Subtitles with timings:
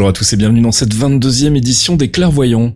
[0.00, 2.72] Bonjour à tous et bienvenue dans cette 22e édition des Clairvoyants.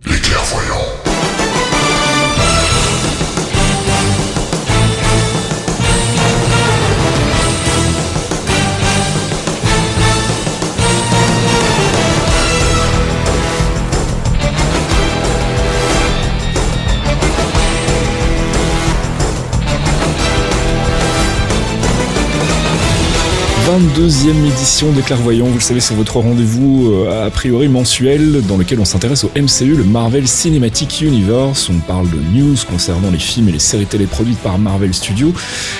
[23.75, 28.55] 22e édition des Clairvoyants, vous le savez, c'est votre rendez-vous euh, a priori mensuel dans
[28.55, 31.69] lequel on s'intéresse au MCU, le Marvel Cinematic Universe.
[31.69, 35.33] On parle de news concernant les films et les séries télé produites par Marvel Studios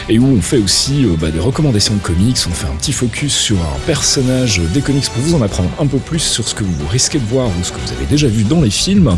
[0.09, 2.35] et où on fait aussi euh, bah, des recommandations de comics.
[2.49, 5.87] On fait un petit focus sur un personnage des comics pour vous en apprendre un
[5.87, 8.27] peu plus sur ce que vous risquez de voir ou ce que vous avez déjà
[8.27, 9.15] vu dans les films.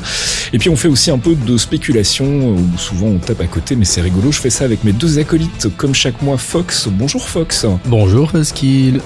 [0.54, 3.48] Et puis on fait aussi un peu de spéculation euh, où souvent on tape à
[3.48, 4.32] côté, mais c'est rigolo.
[4.32, 6.38] Je fais ça avec mes deux acolytes comme chaque mois.
[6.38, 7.66] Fox, bonjour Fox.
[7.86, 8.32] Bonjour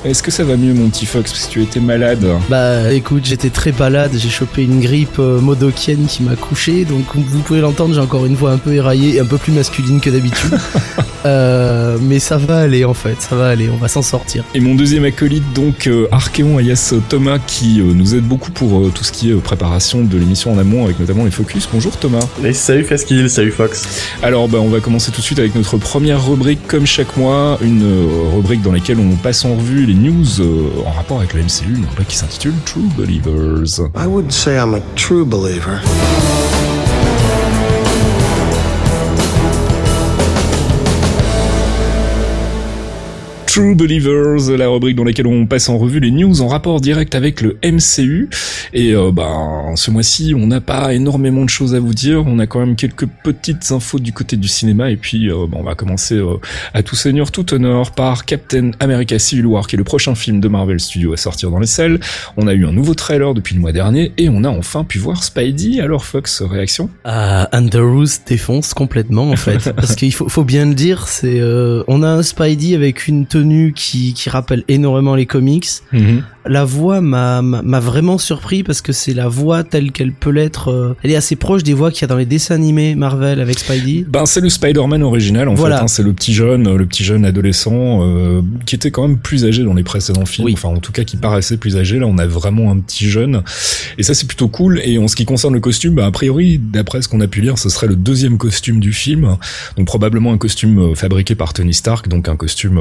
[0.05, 3.25] Est-ce que ça va mieux mon petit Fox parce que tu étais malade Bah écoute,
[3.25, 7.61] j'étais très malade, j'ai chopé une grippe euh, modokienne qui m'a couché, donc vous pouvez
[7.61, 10.57] l'entendre, j'ai encore une voix un peu éraillée et un peu plus masculine que d'habitude.
[11.25, 14.43] Euh, mais ça va aller en fait, ça va aller, on va s'en sortir.
[14.55, 18.79] Et mon deuxième acolyte donc euh, Archeon Ayas Thomas qui euh, nous aide beaucoup pour
[18.79, 21.67] euh, tout ce qui est euh, préparation de l'émission en amont avec notamment les focus.
[21.71, 22.25] Bonjour Thomas.
[22.43, 24.05] Et salut Faskill, salut Fox.
[24.23, 27.57] Alors bah, on va commencer tout de suite avec notre première rubrique comme chaque mois,
[27.61, 31.33] une euh, rubrique dans laquelle on passe en revue les news euh, en rapport avec
[31.33, 33.79] le MCU, une rubrique qui s'intitule True Believers.
[33.95, 35.81] I wouldn't say I'm a true believer.
[43.53, 47.15] True Believers, la rubrique dans laquelle on passe en revue les news en rapport direct
[47.15, 48.29] avec le MCU.
[48.73, 52.23] Et euh, ben ce mois-ci, on n'a pas énormément de choses à vous dire.
[52.27, 54.89] On a quand même quelques petites infos du côté du cinéma.
[54.89, 56.37] Et puis, euh, ben, on va commencer euh,
[56.73, 60.39] à tout seigneur, tout honneur par Captain America Civil War, qui est le prochain film
[60.39, 61.99] de Marvel Studios à sortir dans les salles.
[62.37, 64.97] On a eu un nouveau trailer depuis le mois dernier et on a enfin pu
[64.97, 65.81] voir Spidey.
[65.81, 66.89] Alors Fox, réaction?
[67.03, 71.83] Ah, Underoos défonce complètement en fait, parce qu'il faut, faut bien le dire, c'est euh,
[71.89, 73.40] on a un Spidey avec une tenue
[73.73, 75.67] qui, qui rappelle énormément les comics.
[76.47, 80.69] La voix m'a m'a vraiment surpris parce que c'est la voix telle qu'elle peut l'être.
[80.69, 83.39] euh, elle est assez proche des voix qu'il y a dans les dessins animés Marvel
[83.39, 84.05] avec Spidey.
[84.07, 85.77] Ben c'est le Spider-Man original en Voilà.
[85.77, 85.83] fait.
[85.83, 85.87] hein.
[85.87, 89.45] c'est le petit jeune, euh, le petit jeune adolescent euh, qui était quand même plus
[89.45, 90.47] âgé dans les précédents films.
[90.47, 90.53] Oui.
[90.53, 91.99] Enfin en tout cas qui paraissait plus âgé.
[91.99, 93.43] Là on a vraiment un petit jeune
[93.99, 94.81] et ça c'est plutôt cool.
[94.83, 97.41] Et en ce qui concerne le costume, bah, a priori d'après ce qu'on a pu
[97.41, 99.37] lire, ce serait le deuxième costume du film.
[99.77, 102.79] Donc probablement un costume euh, fabriqué par Tony Stark, donc un costume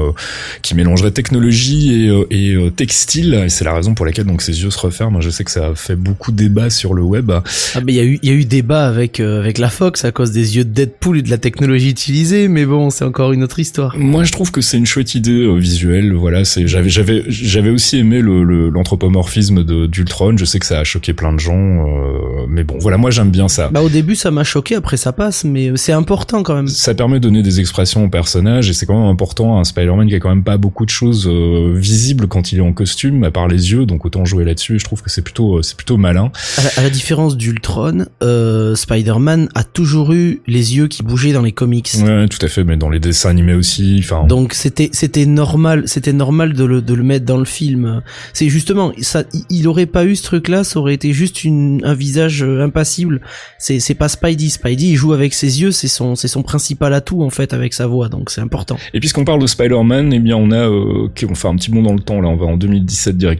[0.63, 3.49] qui mélangerait technologie et, et textile.
[3.51, 5.19] Et c'est la raison pour laquelle donc ses yeux se referment.
[5.19, 7.33] Je sais que ça a fait beaucoup débat sur le web.
[7.75, 9.69] Ah mais il y a eu il y a eu débat avec euh, avec la
[9.69, 13.03] Fox à cause des yeux de Deadpool et de la technologie utilisée, mais bon c'est
[13.03, 13.97] encore une autre histoire.
[13.97, 16.13] Moi, je trouve que c'est une chouette idée euh, visuelle.
[16.13, 20.37] Voilà, c'est j'avais j'avais j'avais aussi aimé le l'anthropomorphisme de d'Ultron.
[20.37, 23.31] Je sais que ça a choqué plein de gens, euh, mais bon, voilà, moi j'aime
[23.31, 23.67] bien ça.
[23.67, 26.69] Bah au début ça m'a choqué, après ça passe, mais euh, c'est important quand même.
[26.69, 29.59] Ça permet de donner des expressions au personnage et c'est quand même important.
[29.59, 32.61] Un Spider-Man qui a quand même pas beaucoup de choses euh, visibles quand il est
[32.61, 34.79] en costume, à part les yeux, donc autant jouer là-dessus.
[34.79, 36.31] Je trouve que c'est plutôt euh, c'est plutôt malin.
[36.57, 41.33] À la, à la différence d'Ultron, euh, Spider-Man a toujours eu les yeux qui bougeaient
[41.33, 41.89] dans les comics.
[42.01, 43.97] Ouais, tout à fait, mais dans les dessins animés aussi.
[43.99, 48.01] Enfin, Donc c'était c'était normal, c'était normal de le de le mettre dans le film.
[48.33, 51.81] C'est justement ça il- aurait pas eu ce truc là, ça aurait été juste une
[51.85, 53.21] un visage euh, impassible.
[53.59, 56.93] C'est c'est pas Spidey, Spidey il joue avec ses yeux, c'est son c'est son principal
[56.93, 58.09] atout en fait avec sa voix.
[58.09, 58.77] Donc c'est important.
[58.93, 61.71] Et puisqu'on parle de Spider-Man, eh bien on a, euh, qui- on fait un petit
[61.71, 63.30] bond dans le temps là, on va en 2017 directement.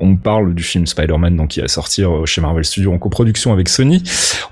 [0.00, 3.52] On parle du film Spider-Man donc qui va sortir euh, chez Marvel Studios en coproduction
[3.52, 4.02] avec Sony.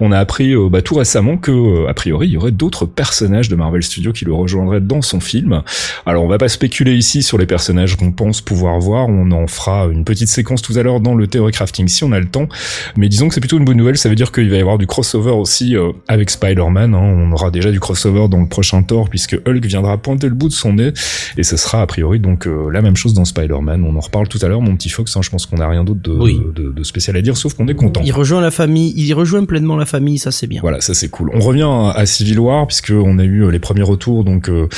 [0.00, 2.86] On a appris euh, bah, tout récemment que euh, a priori il y aurait d'autres
[2.86, 5.62] personnages de Marvel Studios qui le rejoindraient dans son film.
[6.04, 9.08] Alors on va pas spéculer ici sur les personnages qu'on pense pouvoir voir.
[9.08, 12.12] On en fera une petite séquence tout à l'heure dans le Theory Crafting si on
[12.12, 12.48] a le temps.
[12.96, 13.98] Mais disons que c'est plutôt une bonne nouvelle.
[13.98, 15.76] Ça veut dire qu'il va y avoir du crossover aussi
[16.08, 16.94] avec Spider-Man.
[16.94, 16.98] hein.
[17.00, 20.48] On aura déjà du crossover dans le prochain Thor puisque Hulk viendra pointer le bout
[20.48, 20.92] de son nez
[21.36, 23.84] et ce sera a priori donc la même chose dans Spider-Man.
[23.84, 25.16] On en reparle tout à l'heure, mon petit Fox.
[25.16, 25.20] hein.
[25.22, 26.40] Je pense qu'on n'a rien d'autre de, Oui.
[26.54, 28.00] de, de spécial à dire sauf qu'on est content.
[28.04, 30.60] Il rejoint la famille, il rejoint pleinement la famille, ça c'est bien.
[30.60, 31.30] Voilà, ça c'est cool.
[31.34, 34.24] On revient à Civil War puisque on a eu euh, les premiers retours.
[34.24, 34.68] Donc euh,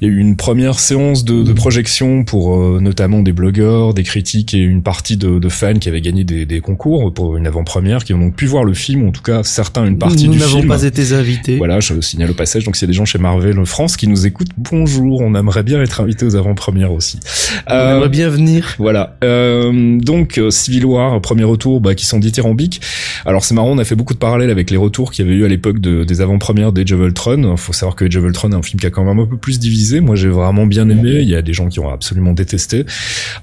[0.00, 3.94] il y a eu une première séance de, de projection pour euh, notamment des blogueurs,
[3.94, 7.36] des critiques et une partie de, de fans qui avaient gagné des, des concours pour
[7.36, 9.98] une avant-première, qui ont donc pu voir le film, ou en tout cas certains une
[9.98, 10.68] partie Nous du n'avons film.
[10.68, 11.56] pas été invités.
[11.56, 12.64] Voilà, je signale au passage.
[12.64, 15.20] Donc s'il y a des gens chez Marvel France qui nous écoutent, bonjour.
[15.20, 17.18] On aimerait bien être invités aux avant-premières aussi.
[17.68, 18.74] On Euh, aimerait bien venir.
[18.78, 19.16] voilà.
[19.24, 19.39] Euh,
[20.00, 22.80] donc Civil War, premier retour, bah, qui sont dithyrambiques.
[23.24, 25.36] Alors c'est marrant, on a fait beaucoup de parallèles avec les retours qu'il y avait
[25.36, 27.56] eu à l'époque de, des avant-premières d'Age of Ultron.
[27.56, 29.36] Faut savoir que Age of Ultron est un film qui a quand même un peu
[29.36, 30.00] plus divisé.
[30.00, 31.20] Moi, j'ai vraiment bien aimé.
[31.20, 32.84] Il y a des gens qui ont absolument détesté.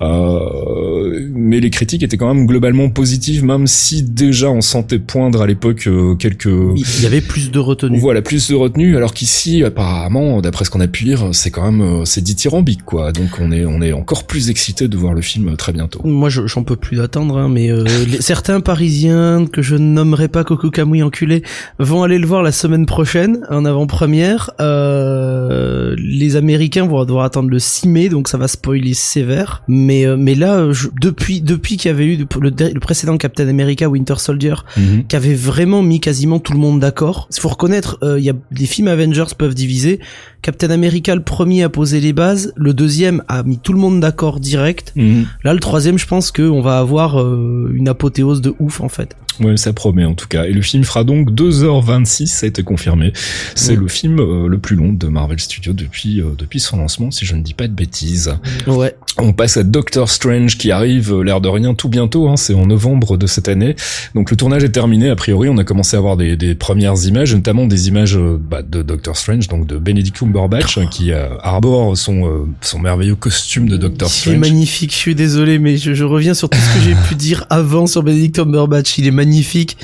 [0.01, 5.41] Euh, mais les critiques étaient quand même globalement positives, même si déjà on sentait poindre
[5.41, 6.45] à l'époque euh, quelques.
[6.45, 7.99] Il y avait plus de retenue.
[7.99, 8.97] Voilà, plus de retenue.
[8.97, 12.83] Alors qu'ici, apparemment, d'après ce qu'on a pu lire, c'est quand même euh, c'est dithyrambique,
[12.83, 13.11] quoi.
[13.11, 16.07] Donc on est on est encore plus excité de voir le film très bientôt.
[16.07, 17.69] Moi, j'en peux plus d'attendre, hein, mais
[18.19, 21.43] certains Parisiens que je nommerai pas Coco Camouille enculé
[21.79, 24.51] vont aller le voir la semaine prochaine en avant-première.
[24.59, 29.63] Euh, les Américains vont devoir attendre le 6 mai, donc ça va spoiler sévère.
[29.67, 30.67] Mais euh, mais là,
[30.99, 35.05] depuis depuis qu'il y avait eu le, précédent Captain America Winter Soldier, mhm.
[35.07, 37.27] qui avait vraiment mis quasiment tout le monde d'accord.
[37.35, 39.99] Il faut reconnaître, euh, il y a des films Avengers peuvent diviser.
[40.41, 43.99] Captain America le premier a posé les bases, le deuxième a mis tout le monde
[43.99, 44.93] d'accord direct.
[44.95, 45.25] Mhm.
[45.43, 49.15] Là, le troisième, je pense qu'on va avoir une apothéose de ouf en fait.
[49.39, 50.45] Ouais, ça promet en tout cas.
[50.45, 53.13] Et le film fera donc 2h26, ça a été confirmé.
[53.55, 57.11] C'est le film euh, le plus long de Marvel Studios depuis euh, depuis son lancement,
[57.11, 58.35] si je ne dis pas de bêtises.
[58.65, 58.95] Ouais.
[59.19, 62.27] On passe à Doctor Strange qui arrive, euh, l'air de rien, tout bientôt.
[62.29, 63.75] Hein, c'est en novembre de cette année.
[64.15, 65.09] Donc le tournage est terminé.
[65.09, 68.61] A priori, on a commencé à avoir des, des premières images, notamment des images bah,
[68.63, 73.77] de Doctor Strange, donc de Benedict Cumberbatch, hein, qui arbore son son merveilleux costume de
[73.77, 74.33] Doctor Strange.
[74.33, 74.91] Il est magnifique.
[74.91, 77.87] Je suis désolé, mais je, je reviens sur tout ce que j'ai pu dire avant
[77.87, 78.97] sur Benedict Cumberbatch.
[78.97, 79.77] Il est magnifique.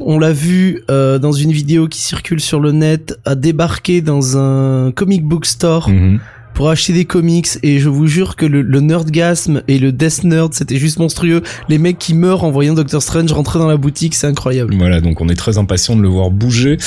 [0.00, 4.36] On l'a vu euh, dans une vidéo qui circule sur le net, à débarquer dans
[4.36, 5.88] un comic book store.
[5.88, 6.18] Mhm
[6.54, 10.24] pour acheter des comics et je vous jure que le, le nerdgasm et le death
[10.24, 11.42] nerd c'était juste monstrueux.
[11.68, 14.74] Les mecs qui meurent en voyant Doctor Strange rentrer dans la boutique, c'est incroyable.
[14.76, 16.78] Voilà, donc on est très impatient de le voir bouger.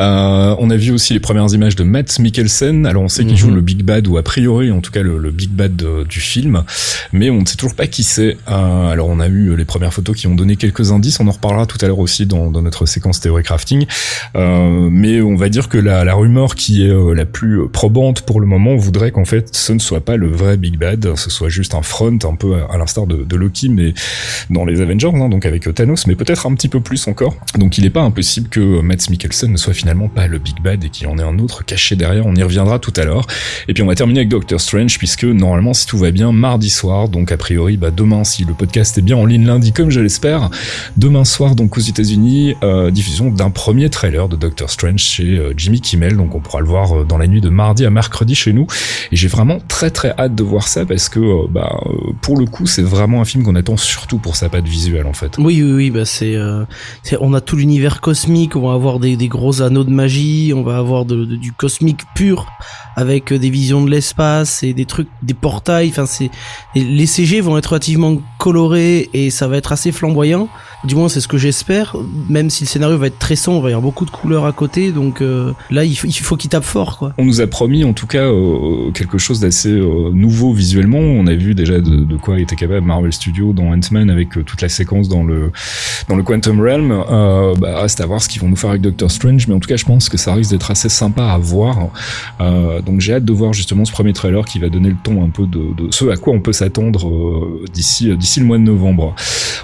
[0.00, 2.86] Euh, on a vu aussi les premières images de Matt Mikkelsen.
[2.86, 3.56] Alors on sait qu'il joue mhm.
[3.56, 6.64] le Big Bad ou a priori en tout cas le, le Big Bad du film,
[7.12, 8.36] mais on ne sait toujours pas qui c'est.
[8.48, 11.20] Euh, alors on a eu les premières photos qui ont donné quelques indices.
[11.20, 13.86] On en reparlera tout à l'heure aussi dans, dans, notre séquence théorie crafting.
[14.36, 18.22] Euh, mais on va dire que la, la rumeur qui est euh, la plus probante
[18.22, 21.30] pour le moment voudrait qu'en fait ce ne soit pas le vrai Big Bad, ce
[21.30, 23.94] soit juste un front un peu à l'instar de, Loki, mais
[24.50, 27.34] dans les Avengers, hein, donc avec Thanos, mais peut-être un petit peu plus encore.
[27.58, 30.84] Donc il n'est pas impossible que Matt Mikkelsen ne soit finalement pas le Big Bad
[30.84, 32.26] et qu'il en ait un autre caché derrière.
[32.26, 33.26] On y reviendra tout à l'heure.
[33.66, 36.70] Et puis on va terminer avec Doctor Strange puisque normalement si tout va bien mardi
[36.70, 39.90] soir, donc a priori bah, demain si le podcast est bien en ligne lundi comme
[39.90, 40.50] je l'espère,
[40.96, 45.54] demain soir donc aux États-Unis euh, diffusion d'un premier trailer de Doctor Strange chez euh,
[45.56, 48.34] Jimmy Kimmel, donc on pourra le voir euh, dans la nuit de mardi à mercredi
[48.34, 48.66] chez nous.
[49.12, 52.38] Et j'ai vraiment très très hâte de voir ça parce que euh, bah euh, pour
[52.38, 55.36] le coup c'est vraiment un film qu'on attend surtout pour sa patte visuelle en fait.
[55.38, 56.64] Oui oui oui bah c'est euh,
[57.20, 60.62] on a tout l'univers cosmique, on va avoir des, des, gros anneaux de magie, on
[60.62, 62.46] va avoir de, du cosmique pur
[62.96, 66.30] avec des visions de l'espace et des trucs des portails, enfin c'est
[66.74, 70.48] les CG vont être relativement colorés et ça va être assez flamboyant.
[70.84, 71.96] Du moins, c'est ce que j'espère.
[72.28, 74.44] Même si le scénario va être très sombre, il va y avoir beaucoup de couleurs
[74.44, 74.92] à côté.
[74.92, 77.14] Donc euh, là, il faut, il faut qu'il tape fort, quoi.
[77.16, 80.98] On nous a promis, en tout cas, euh, quelque chose d'assez euh, nouveau visuellement.
[80.98, 84.60] On a vu déjà de, de, quoi était capable Marvel Studios dans Ant-Man avec toute
[84.60, 85.52] la séquence dans le
[86.08, 86.88] dans le Quantum Realm.
[87.58, 89.48] bah, reste à voir ce qu'ils vont nous faire avec Doctor Strange.
[89.48, 91.88] Mais en tout cas, je pense que ça risque d'être assez sympa à voir.
[92.84, 95.30] donc j'ai hâte de voir justement ce premier trailer qui va donner le ton un
[95.30, 97.10] peu de, de ce à quoi on peut s'attendre
[97.72, 99.14] d'ici d'ici le mois de novembre.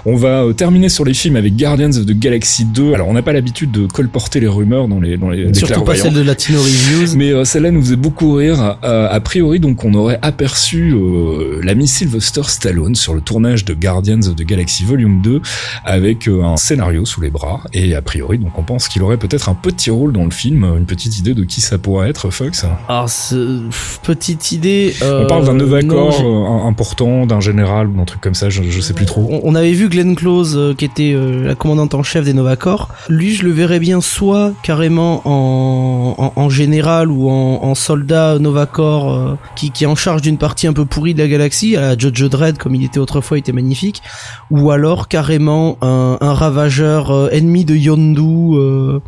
[0.05, 2.93] On va terminer sur les films avec Guardians of the Galaxy 2.
[2.93, 5.95] Alors on n'a pas l'habitude de colporter les rumeurs dans les dans les surtout pas
[5.95, 7.15] celle de Latino Reviews.
[7.15, 8.77] Mais euh, celle-là nous faisait beaucoup rire.
[8.83, 13.73] Euh, a priori donc on aurait aperçu euh, l'ami Sylvester Stallone sur le tournage de
[13.73, 15.41] Guardians of the Galaxy Volume 2
[15.85, 19.49] avec un scénario sous les bras et a priori donc on pense qu'il aurait peut-être
[19.49, 20.63] un petit rôle dans le film.
[20.77, 22.65] Une petite idée de qui ça pourrait être Fox.
[22.87, 23.61] Alors ce...
[24.03, 24.93] petite idée.
[25.01, 28.49] on parle d'un nouveau accord important, d'un général ou d'un truc comme ça.
[28.49, 29.41] Je, je sais plus trop.
[29.43, 32.89] On, avait vu Glenn Close qui était euh, la commandante en chef des Novacor.
[33.09, 39.11] Lui, je le verrais bien soit carrément en, en, général ou en, en soldat Novacor
[39.11, 41.81] euh, qui, qui est en charge d'une partie un peu pourrie de la galaxie, à
[41.81, 44.01] la Jojo Dredd comme il était autrefois, il était magnifique,
[44.49, 48.21] ou alors carrément un, un ravageur euh, ennemi de Yondu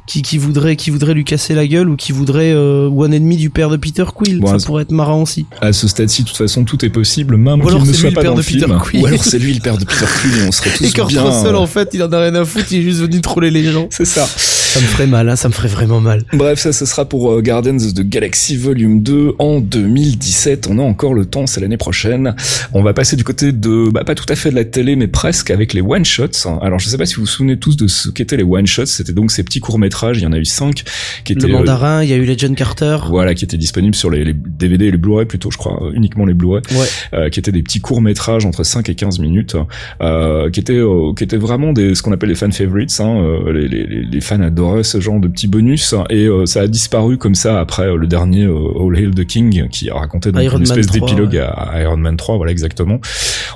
[0.06, 3.38] qui, qui voudrait qui voudrait lui casser la gueule ou qui voudrait ou un ennemi
[3.38, 4.42] du père de Peter Quill.
[4.46, 5.46] ça pourrait être marrant aussi.
[5.62, 8.36] À ce stade-ci, de toute façon, tout est possible, même qu'il ne soit pas dans
[8.36, 8.80] le, film.
[8.94, 11.32] Ou alors c'est lui le père de Peter Quill et on serait tous bien.
[11.32, 13.64] seul en fait, il en a rien à foutre, il est juste venu troller les
[13.64, 13.88] gens.
[13.90, 14.26] C'est ça.
[14.74, 16.24] Ça me ferait mal, hein, ça me ferait vraiment mal.
[16.34, 20.68] Bref, ça, ce sera pour euh, Guardians of the Galaxy Volume 2 en 2017.
[20.68, 22.36] On a encore le temps, c'est l'année prochaine.
[22.74, 25.08] On va passer du côté de, bah, pas tout à fait de la télé, mais
[25.08, 26.48] presque avec les one-shots.
[26.62, 28.88] Alors, je sais pas si vous vous souvenez tous de ce qu'étaient les one-shots.
[28.88, 30.18] C'était donc ces petits courts-métrages.
[30.18, 30.84] Il y en a eu cinq
[31.24, 31.46] qui étaient...
[31.46, 32.98] Le mandarin, il y a eu Legend Carter.
[33.10, 36.26] Voilà, qui étaient disponibles sur les, les DVD et les Blu-ray plutôt, je crois, uniquement
[36.26, 36.64] les Blu-ray.
[36.72, 36.88] Ouais.
[37.14, 39.56] Euh, qui étaient des petits courts-métrages entre 5 et 15 minutes,
[40.02, 43.16] euh, qui étaient, euh, qui étaient vraiment des, ce qu'on appelle les fan favorites, hein,
[43.22, 46.68] euh, les, les, les fans adoraient ce genre de petits bonus et euh, ça a
[46.68, 50.44] disparu comme ça après euh, le dernier All Hail the King qui a raconté donc
[50.44, 51.40] Iron une espèce Man 3, d'épilogue ouais.
[51.40, 53.00] à, Iron Man 3 voilà exactement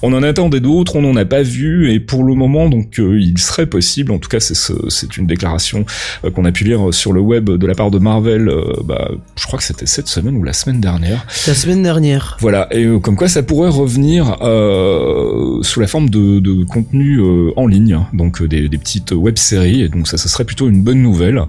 [0.04, 3.38] on en attendait d'autres on n'en a pas vu et pour le moment donc il
[3.40, 5.86] serait possible en tout cas c'est ce- c'est une déclaration
[6.36, 8.50] qu'on a pu lire sur le web de la part de Marvel
[8.86, 9.10] bah,
[9.40, 12.38] je crois que c'était cette semaine ou la semaine dernière La semaine dernière.
[12.40, 17.52] voilà, et comme quoi ça pourrait revenir euh, sous la forme de, de contenu euh,
[17.56, 20.68] en ligne, hein, donc euh, des, des petites web-séries, et donc ça, ça serait plutôt
[20.70, 21.42] une bonne nouvelle.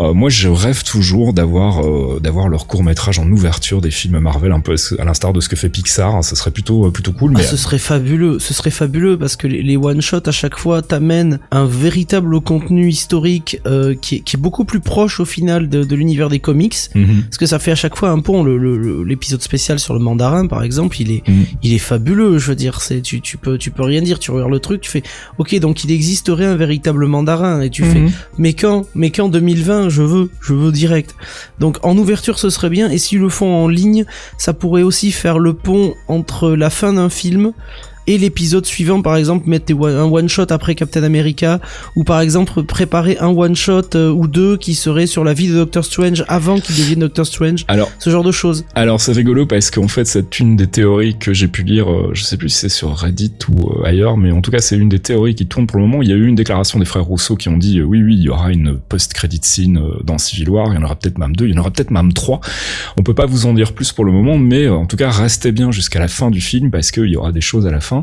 [0.00, 4.18] Euh, moi, je rêve toujours d'avoir euh, d'avoir leur court métrage en ouverture des films
[4.20, 6.14] Marvel, un peu à l'instar de ce que fait Pixar.
[6.14, 9.18] hein, ça serait plutôt euh, plutôt cool, Ah, mais ce serait fabuleux, ce serait fabuleux
[9.18, 13.94] parce que les, les one shots à chaque fois t'amènent un véritable contenu historique euh,
[14.00, 16.76] qui, est, qui est beaucoup plus proche au final de, de l'univers des comics.
[16.94, 17.22] Mhm.
[17.24, 18.42] Parce que ça fait à chaque fois un pont.
[18.42, 21.44] Le- le- le- L'épisode spécial sur le mandarin, par exemple, il est, Mhm.
[21.62, 22.38] il est fabuleux.
[22.38, 24.18] Je veux dire, c'est tu, tu peux, tu peux rien dire.
[24.18, 25.02] Tu regardes le truc, tu fais,
[25.38, 28.12] ok, donc il existerait un véritable mandarin, et tu fais, Mhm.
[28.38, 31.16] mais quand, mais quand 2020, je veux, je veux direct.
[31.58, 32.88] Donc en ouverture, ce serait bien.
[32.90, 34.04] Et s'ils le font en ligne,
[34.38, 37.52] ça pourrait aussi faire le pont entre la fin d'un film
[38.06, 41.60] et l'épisode suivant, par exemple, mettre des un one shot après Captain America,
[41.94, 45.48] ou par exemple préparer un one shot euh, ou deux qui serait sur la vie
[45.48, 47.64] de Doctor Strange avant qu'il devienne Doctor Strange.
[47.68, 48.64] Alors, Ce genre de choses.
[48.74, 52.10] Alors c'est rigolo parce qu'en fait c'est une des théories que j'ai pu lire, euh,
[52.12, 54.76] je sais plus si c'est sur Reddit ou euh, ailleurs, mais en tout cas c'est
[54.76, 56.02] une des théories qui tourne pour le moment.
[56.02, 58.22] Il y a eu une déclaration des frères Rousseau qui ont dit oui oui il
[58.22, 61.46] y aura une post-credit scene dans Civil War, il y en aura peut-être même deux,
[61.46, 62.40] il y en aura peut-être même trois.
[62.96, 65.52] On peut pas vous en dire plus pour le moment, mais en tout cas restez
[65.52, 67.95] bien jusqu'à la fin du film parce qu'il y aura des choses à la fin.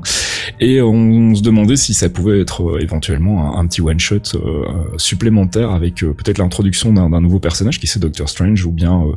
[0.59, 4.17] Et on, se demandait si ça pouvait être euh, éventuellement un, un petit one shot
[4.35, 4.65] euh,
[4.97, 9.15] supplémentaire avec euh, peut-être l'introduction d'un nouveau personnage qui c'est Doctor Strange ou bien euh,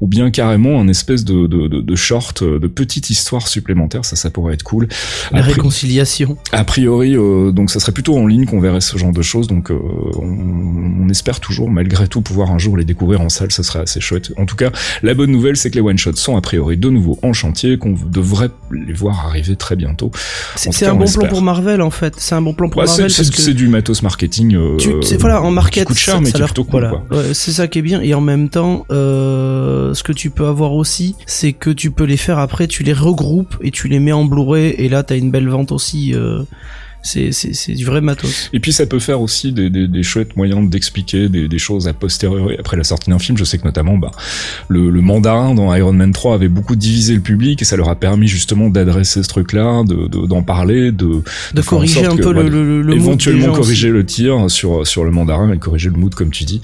[0.00, 4.04] ou bien carrément un espèce de, de, de, de short, euh, de petite histoire supplémentaire,
[4.04, 4.88] ça, ça pourrait être cool.
[5.32, 6.36] La réconciliation.
[6.52, 9.46] a priori, euh, donc ça serait plutôt en ligne qu'on verrait ce genre de choses,
[9.46, 9.78] donc euh,
[10.18, 13.80] on, on espère toujours, malgré tout, pouvoir un jour les découvrir en salle, ça serait
[13.80, 14.32] assez chouette.
[14.36, 14.70] En tout cas,
[15.02, 17.94] la bonne nouvelle, c'est que les one-shots sont a priori de nouveau en chantier, qu'on
[18.06, 20.10] devrait les voir arriver très bientôt.
[20.56, 22.14] C'est un on bon plan pour Marvel en fait.
[22.18, 24.54] C'est un bon plan pour c'est Marvel c'est- du matos marketing.
[24.56, 26.38] euh, c'est- voilà, en market, qui coûte cher, ça-
[27.34, 28.00] c'est ça qui est bien.
[28.00, 32.04] Et en même temps, euh, ce que tu peux avoir aussi, c'est que tu peux
[32.04, 34.74] les faire après, tu les regroupes et tu les mets en Blu-ray.
[34.78, 36.14] Et là, t'as une belle vente aussi.
[37.06, 38.50] C'est c'est c'est du vrai matos.
[38.52, 41.88] Et puis ça peut faire aussi des, des, des chouettes moyens d'expliquer des, des choses
[41.88, 43.38] a posteriori après la sortie d'un film.
[43.38, 44.10] Je sais que notamment bah,
[44.68, 47.88] le, le mandarin dans Iron Man 3 avait beaucoup divisé le public et ça leur
[47.88, 51.22] a permis justement d'adresser ce truc-là, de de- d'en parler, de,
[51.54, 55.52] De corriger un que, peu le, le, éventuellement corriger le tir sur sur le mandarin
[55.52, 56.60] et corriger le mood comme tu dis.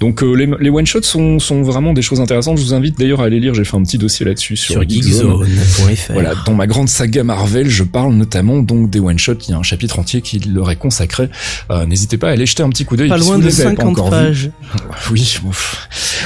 [0.00, 2.58] Donc euh, les, les one shots sont sont vraiment des choses intéressantes.
[2.58, 3.54] Je vous invite d'ailleurs à aller lire.
[3.54, 5.44] J'ai fait un petit dossier là-dessus sur, sur Geekzone.
[5.44, 6.12] geekzone.fr.
[6.12, 9.34] Voilà, dans ma grande saga Marvel, je parle notamment donc des one shots.
[9.48, 11.28] Il y a un chapitre entier qui leur est consacré.
[11.70, 13.08] Euh, N'hésitez pas à aller jeter un petit coup d'œil.
[13.08, 14.10] Pas si loin vous de les avez pas 50 encore vus.
[14.10, 14.50] pages.
[15.10, 15.38] Oui,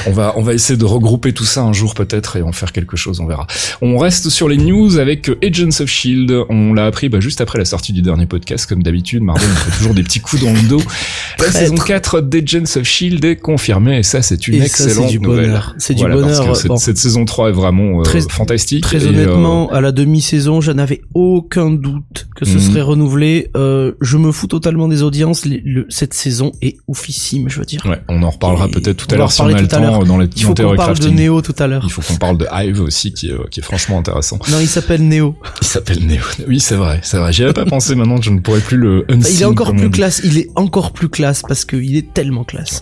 [0.07, 2.71] on va on va essayer de regrouper tout ça un jour peut-être et en faire
[2.71, 3.19] quelque chose.
[3.19, 3.47] On verra.
[3.81, 6.31] On reste sur les news avec Agents of Shield.
[6.49, 9.23] On l'a appris bah, juste après la sortie du dernier podcast, comme d'habitude.
[9.23, 10.81] Marvel nous fait toujours des petits coups dans le dos.
[11.39, 14.83] La saison 4 d'Agents of Shield est confirmée et ça c'est une Et ça, c'est
[14.85, 15.61] excellente du nouvelle.
[15.77, 16.77] C'est du Voilà, parce bonheur, que cette, bon.
[16.77, 18.83] cette saison 3 est vraiment euh, Très- fantastique.
[18.83, 22.59] Très et, euh, honnêtement, à la demi-saison, je n'avais aucun doute que ce Mhm.
[22.61, 23.44] serait renouvelé.
[23.55, 25.45] Euh, je me fous totalement des audiences.
[25.45, 27.81] Les- le- cette saison est oufissime, je veux dire.
[27.85, 30.17] Ouais, on en reparlera peut-être tout à l'heure si on a le temps euh, dans
[30.17, 31.09] les Il faut qu'on parle de.
[31.09, 31.83] Neo tout à l'heure.
[31.85, 34.39] Il faut qu'on parle de Hive aussi qui est, euh, qui est franchement intéressant.
[34.49, 35.35] Non, il s'appelle Neo.
[35.61, 36.21] Il s'appelle Neo.
[36.47, 37.31] Oui, c'est vrai, c'est vrai.
[37.33, 39.73] J'y avais pas pensé maintenant que je ne pourrais plus le unseen, il est encore
[39.75, 40.21] plus classe.
[40.23, 42.81] Il est encore plus classe parce qu'il est tellement classe.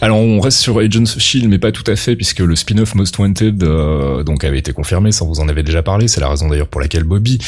[0.00, 2.94] Alors on reste sur Agents of Shield, mais pas tout à fait, puisque le spin-off
[2.94, 6.08] Most Wanted euh, donc avait été confirmé, ça vous en avez déjà parlé.
[6.08, 7.38] C'est la raison d'ailleurs pour laquelle Bobby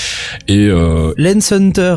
[0.49, 1.97] et euh, Lance Hunter.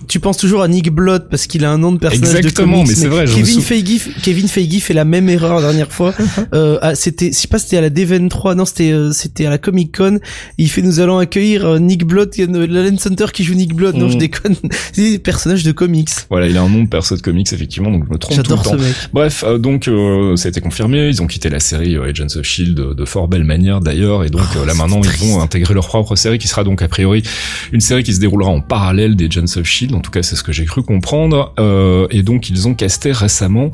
[0.11, 2.87] Tu penses toujours à Nick Blood parce qu'il a un nom de personnage Exactement, de
[2.87, 5.61] comics, mais c'est vrai, me Kevin sou- Feige, Kevin Feige fait la même erreur la
[5.61, 6.13] dernière fois.
[6.53, 9.49] euh, ah, c'était, je sais pas, c'était à la D23, non, c'était, euh, c'était à
[9.49, 10.19] la Comic Con.
[10.57, 13.95] Il fait, nous allons accueillir euh, Nick Blood, Lance Hunter qui joue Nick Blood.
[13.95, 14.11] Non, Mm.
[14.11, 14.55] je déconne.
[14.91, 16.09] C'est des personnages de comics.
[16.29, 18.41] voilà, il a un nom de perso de comics effectivement, donc je me trompe tout
[18.41, 18.71] le J'adore temps.
[18.71, 18.93] ce mec.
[19.13, 22.35] Bref, euh, donc euh, ça a été confirmé, ils ont quitté la série euh, Agents
[22.37, 25.23] of Shield de, de fort belle manière d'ailleurs, et donc Oh, euh, là maintenant triste.
[25.23, 27.23] ils vont intégrer leur propre série qui sera donc a priori
[27.71, 30.43] une série qui se déroulera en parallèle des Agents of Shield tout cas, c'est ce
[30.43, 31.53] que j'ai cru comprendre.
[31.59, 33.71] Euh, et donc, ils ont casté récemment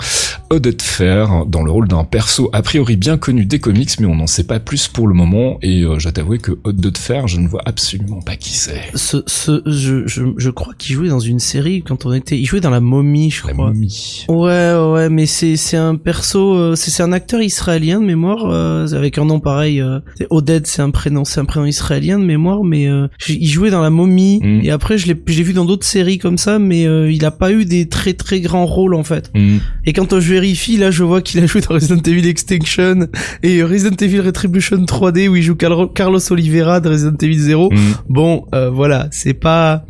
[0.50, 4.16] Odette Fair dans le rôle d'un perso a priori bien connu des comics, mais on
[4.16, 5.58] n'en sait pas plus pour le moment.
[5.62, 8.82] Et euh, je t'avouer que Odette Fair, je ne vois absolument pas qui c'est.
[8.96, 12.38] Ce, ce, je, je, je crois qu'il jouait dans une série quand on était.
[12.38, 13.52] Il jouait dans la momie, je crois.
[13.52, 14.26] La momie.
[14.30, 18.46] Ouais, ouais, mais c'est c'est un perso, euh, c'est c'est un acteur israélien de mémoire
[18.46, 19.82] euh, avec un nom pareil.
[19.82, 23.70] Euh, Odette, c'est un prénom, c'est un prénom israélien de mémoire, mais euh, il jouait
[23.70, 24.40] dans la momie.
[24.42, 24.62] Mm.
[24.64, 27.26] Et après, je l'ai je l'ai vu dans d'autres séries comme ça, mais euh, il
[27.26, 29.32] a pas eu des très très grands rôles en fait.
[29.36, 29.58] Mm.
[29.86, 33.08] Et quand je vérifie, là, je vois qu'il a joué dans Resident Evil Extinction
[33.44, 37.70] et Resident Evil Retribution 3D où il joue Carlo- Carlos Oliveira de Resident Evil 0.
[37.72, 37.78] Mm.
[38.10, 39.86] Bon, euh, voilà, c'est pas.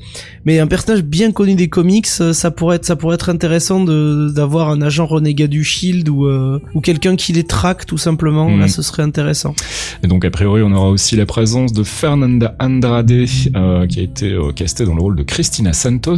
[0.46, 3.84] Mais un personnage bien connu des comics, euh, ça pourrait être, ça pourrait être intéressant
[3.84, 7.98] de d'avoir un agent renégat du Shield ou euh, ou quelqu'un qui les traque tout
[7.98, 8.50] simplement.
[8.50, 8.60] Mhm.
[8.62, 9.53] Là, ce serait intéressant.
[10.03, 14.38] Et donc a priori on aura aussi la présence de Fernanda Andrade qui a été
[14.55, 16.16] castée dans le rôle de Christina Santos,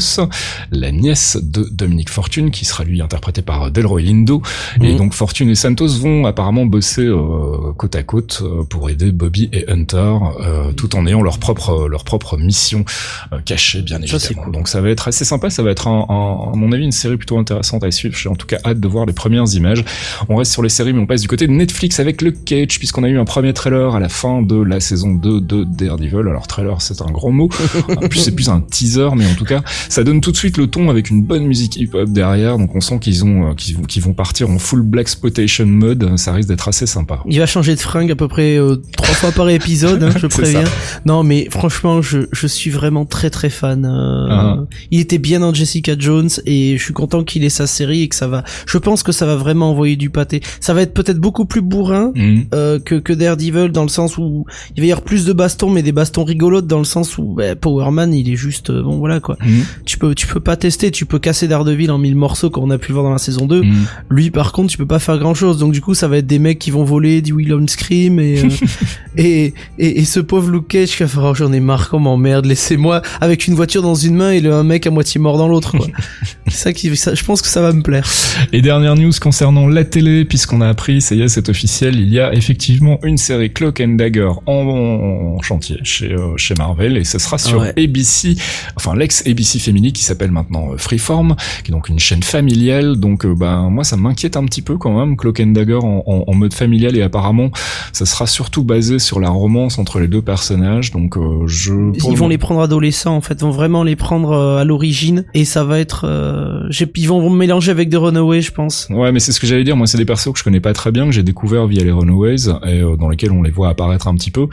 [0.72, 4.42] la nièce de Dominique Fortune qui sera lui interprétée par Delroy Lindo.
[4.82, 4.98] Et Mhm.
[4.98, 9.50] donc Fortune et Santos vont apparemment bosser euh, côte à côte euh, pour aider Bobby
[9.54, 12.86] et Hunter euh, tout en ayant leur propre leur propre mission
[13.34, 14.44] euh, cachée bien Ça, évidemment.
[14.44, 14.54] cool.
[14.54, 16.92] Donc ça va être assez sympa, ça va être un, un- à mon avis une
[16.92, 18.16] série plutôt intéressante à suivre.
[18.16, 19.84] J'ai en tout cas hâte de voir les premières images.
[20.30, 22.80] On reste sur les séries, mais on passe du côté de Netflix avec le Cage,
[22.80, 26.28] puisqu'on a eu un premier trailer à la fin de la saison 2 de Daredevil.
[26.30, 27.50] Alors trailer, c'est un grand mot.
[27.90, 30.58] En plus, c'est plus un teaser, mais en tout cas, ça donne tout de suite
[30.58, 32.58] le ton avec une bonne musique hip-hop derrière.
[32.58, 35.66] Donc on sent qu'ils ont, euh, qu'ils vont, qu'ils vont partir en full black exploitation
[35.66, 36.18] mode.
[36.18, 37.22] Ça risque d'être assez sympa.
[37.28, 40.28] Il va changer de fringue à peu près euh, trois fois par épisode, hein, je
[40.28, 40.66] préviens.
[40.66, 40.72] ça.
[41.06, 43.86] Non, mais franchement, je, je suis vraiment très très fan.
[43.86, 44.58] euh, Ah.
[44.92, 48.08] Il était bien dans Jessica Jones et je suis content qu'il ait sa série et
[48.10, 48.44] que ça va.
[48.68, 50.42] Je pense que ça va vraiment envoyer du pâté.
[50.60, 52.12] Ça va être peut-être beaucoup plus bourrin.
[52.16, 52.46] Mhm.
[52.54, 54.46] euh, que, que Daredevil dans le sens où
[54.76, 57.34] il va y avoir plus de bastons mais des bastons rigolotes dans le sens où
[57.36, 59.64] bah, Power Man il est juste euh, bon voilà quoi Mhm.
[59.86, 62.70] Tu peux tu peux pas tester tu peux casser Daredevil en mille morceaux comme on
[62.70, 63.86] a pu le voir dans la saison 2 Mhm.
[64.10, 66.28] lui par contre tu peux pas faire grand chose donc du coup ça va être
[66.28, 68.48] des mecs qui vont voler du Will Scream et, euh,
[69.18, 72.16] et, et et ce pauvre Luke Cage qui va faire oh, j'en ai marre comment
[72.18, 75.38] merde laissez-moi avec une voiture dans une main et le, un mec à moitié mort
[75.38, 75.88] dans l'autre quoi
[76.48, 78.08] ça qui ça, je pense que ça va me plaire
[78.54, 82.10] Et dernière news concernant la télé, puisqu'on a appris, ça y est, c'est officiel, il
[82.12, 86.98] y a effectivement une série Cloak and Dagger en, en chantier chez, euh, chez Marvel,
[86.98, 87.74] et ce sera sur Ouais.
[87.78, 88.36] ABC,
[88.76, 93.26] enfin l'ex-ABC Family qui s'appelle maintenant euh, Freeform, qui est donc une chaîne familiale, donc
[93.26, 96.24] euh, ben moi ça m'inquiète un petit peu quand même, Cloak and Dagger en, en-
[96.28, 97.52] en mode familial, et apparemment
[97.94, 101.74] ça sera surtout basé sur la romance entre les deux personnages, donc euh, je...
[102.10, 105.46] ils vont les prendre adolescents en fait, vont vraiment les prendre euh, à l'origine et
[105.46, 108.88] ça va être, euh, ils vont mélanger avec des Runaways je pense.
[108.90, 109.76] Ouais, mais c'est ce que j'allais dire.
[109.76, 111.92] Moi, c'est des persos que je connais pas très bien, que j'ai découvert via les
[111.92, 114.48] Runaways et euh, dans lesquels on les voit apparaître un petit peu.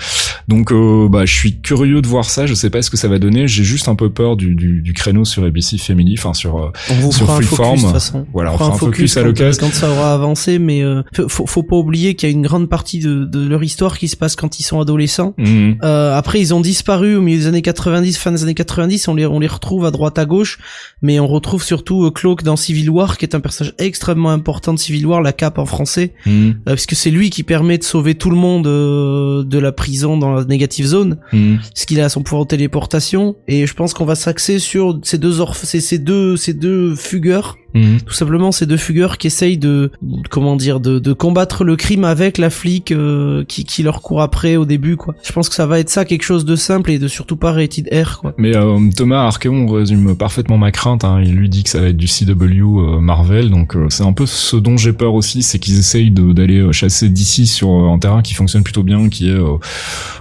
[0.49, 0.73] Donc,
[1.11, 2.47] bah, je suis curieux de voir ça.
[2.47, 3.49] Je sais pas ce que ça va donner.
[3.49, 6.57] J'ai juste un peu peur du, du, du créneau sur ABC Family, enfin sur.
[6.59, 9.67] euh, On vous Sur focus Freeform, voilà, on fera un focus à quand- l'occasion.
[9.67, 12.69] quand ça aura avancé, mais euh, faut, faut pas oublier qu'il y a une grande
[12.69, 15.35] partie de, de leur histoire qui se passe quand ils sont adolescents.
[15.39, 15.77] mhm.
[15.85, 19.07] Euh, après, ils ont disparu au milieu des années 90, fin des années 90.
[19.09, 20.59] On les, on les retrouve à droite, à gauche,
[21.03, 24.73] mais on retrouve surtout euh, Cloak dans Civil War, qui est un personnage extrêmement important
[24.75, 26.49] de Civil War, la cape en français, Mhm.
[26.49, 30.17] euh, parce que c'est lui qui permet de sauver tout le monde de la prison
[30.17, 31.59] dans la négative zone, Mhm.
[31.73, 33.37] parce qu'il a son pouvoir de téléportation.
[33.49, 36.95] Et je pense qu'on va s'axer sur ces deux orph ces, ces deux, ces deux
[36.95, 38.01] fugueurs Mhm.
[38.07, 39.91] tout simplement ces deux fugueurs qui essayent de
[40.31, 44.23] comment dire de, de combattre le crime avec la flic euh, qui, qui leur court
[44.23, 45.15] après au début quoi.
[45.23, 47.53] Je pense que ça va être ça quelque chose de simple et de surtout pas
[47.53, 48.33] rated R quoi.
[48.39, 51.05] Mais euh, Thomas Archeon résume parfaitement ma crainte.
[51.05, 51.21] Hein.
[51.23, 54.13] Il lui dit que ça va être du CW euh, Marvel, donc euh, c'est un
[54.13, 58.23] peu ce dont j'ai peur aussi, c'est qu'ils essayent d'aller chasser d'ici sur un terrain
[58.23, 59.37] qui fonctionne plutôt bien, qui est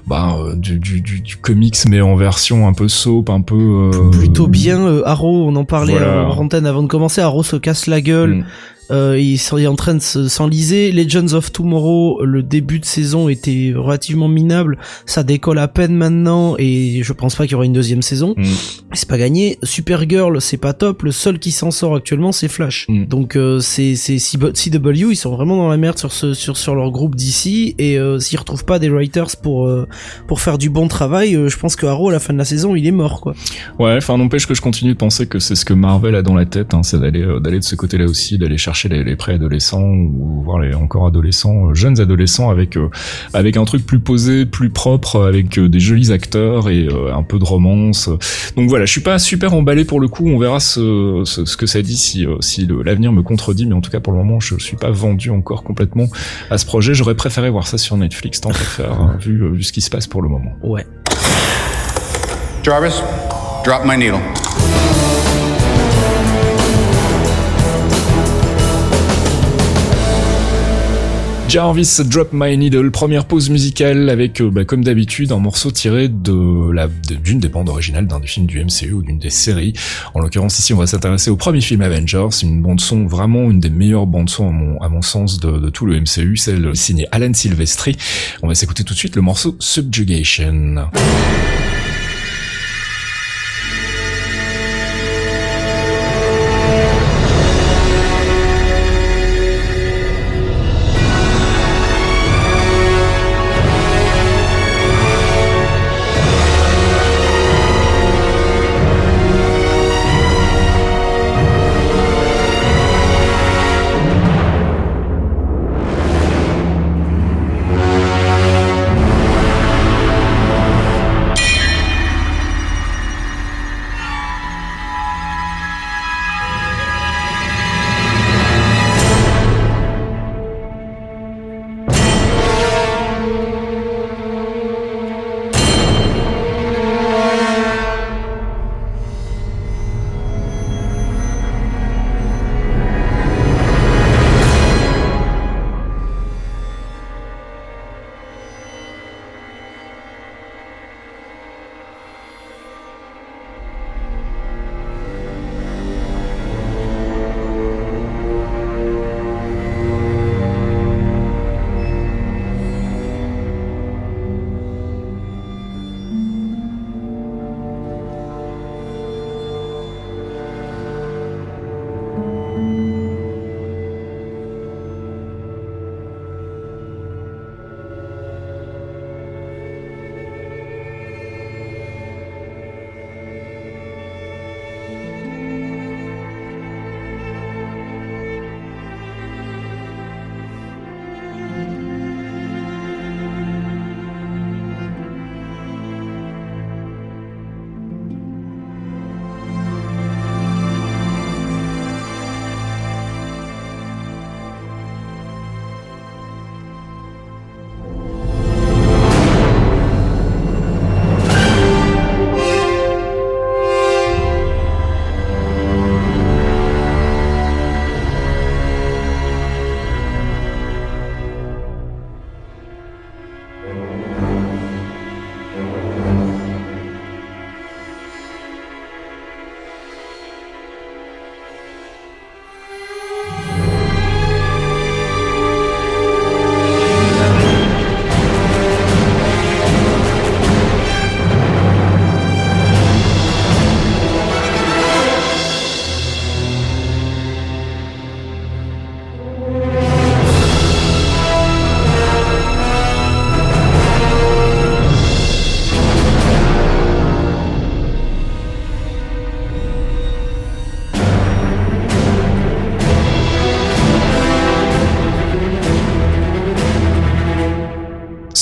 [0.07, 4.47] bah, du, du, du, du comics mais en version un peu soap, un peu Plutôt
[4.47, 6.27] bien Arrow, on en parlait Voilà.
[6.29, 8.36] en antenne avant de commencer, Arrow se casse la gueule.
[8.36, 8.45] Mm.
[8.91, 10.91] Euh, il est en train de se- s'enliser.
[10.91, 14.78] Legends of Tomorrow, le début de saison était relativement minable.
[15.06, 18.34] Ça décolle à peine maintenant et je pense pas qu'il y aura une deuxième saison.
[18.38, 18.43] Mm.
[18.93, 19.58] C'est pas gagné.
[19.63, 21.04] Supergirl, c'est pas top.
[21.04, 22.86] Le seul qui s'en sort actuellement, c'est Flash.
[22.89, 23.06] Mm.
[23.06, 26.91] Donc euh, c'est CW, ils sont vraiment dans la merde sur ce sur sur leur
[26.91, 29.88] groupe d'ici et euh, s'ils retrouvent pas des writers pour euh,
[30.28, 32.45] pour faire du bon travail, euh, je pense que Arrow à la fin de la
[32.45, 33.34] saison, il est mort quoi.
[33.80, 36.36] Ouais, enfin n'empêche que je continue de penser que c'est ce que Marvel a dans
[36.36, 39.15] la tête, hein, c'est d'aller euh, d'aller de ce côté-là aussi, d'aller chercher les, les
[39.15, 42.89] préadolescents ou voir les encore adolescents, euh, jeunes adolescents avec euh,
[43.33, 47.23] avec un truc plus posé, plus propre, avec euh, des jolis acteurs et euh, un
[47.23, 48.09] peu de romance.
[48.55, 50.27] Donc voilà, je suis pas super emballé pour le coup.
[50.27, 53.81] On verra ce, ce, ce que ça dit si si l'avenir me contredit, mais en
[53.81, 56.07] tout cas pour le moment, je suis pas vendu encore complètement
[56.51, 56.93] à ce projet.
[56.93, 59.89] J'aurais préféré voir ça sur Netflix, tant qu'à faire, hein, vu vu ce qui se
[59.89, 60.51] passe pour le moment.
[60.61, 60.85] Ouais.
[62.63, 63.01] Jarvis,
[63.63, 64.19] drop my needle.
[71.47, 76.10] Jarvis Drop My Needle, première pause musicale avec, euh, bah, comme d'habitude, un morceau tiré
[76.10, 79.73] de la d'une des bandes originales d'un des films du MCU ou d'une des séries.
[80.15, 83.60] En l'occurrence ici, on va s'intéresser au premier film Avengers, une bande son vraiment une
[83.60, 87.34] des meilleures bandes son à mon, sens de, de tout le MCU, celle signée Alan
[87.34, 87.95] Silvestri.
[88.41, 90.88] On va s'écouter tout de suite le morceau Subjugation.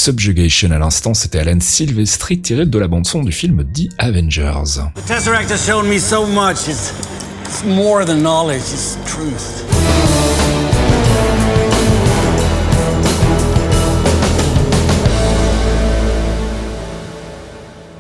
[0.04, 0.72] Subjugation.
[0.72, 4.82] À l'instant, c'était Alan Silvestri tiré de la bande son du film The Avengers.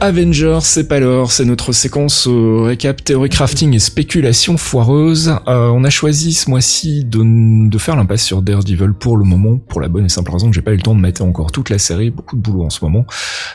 [0.03, 5.33] Avengers, c'est pas l'heure, c'est notre séquence récap théorie crafting et spéculation foireuse.
[5.47, 9.79] Euh, on a choisi ce mois-ci de, faire l'impasse sur Daredevil pour le moment, pour
[9.79, 11.69] la bonne et simple raison que j'ai pas eu le temps de mettre encore toute
[11.69, 13.05] la série, beaucoup de boulot en ce moment.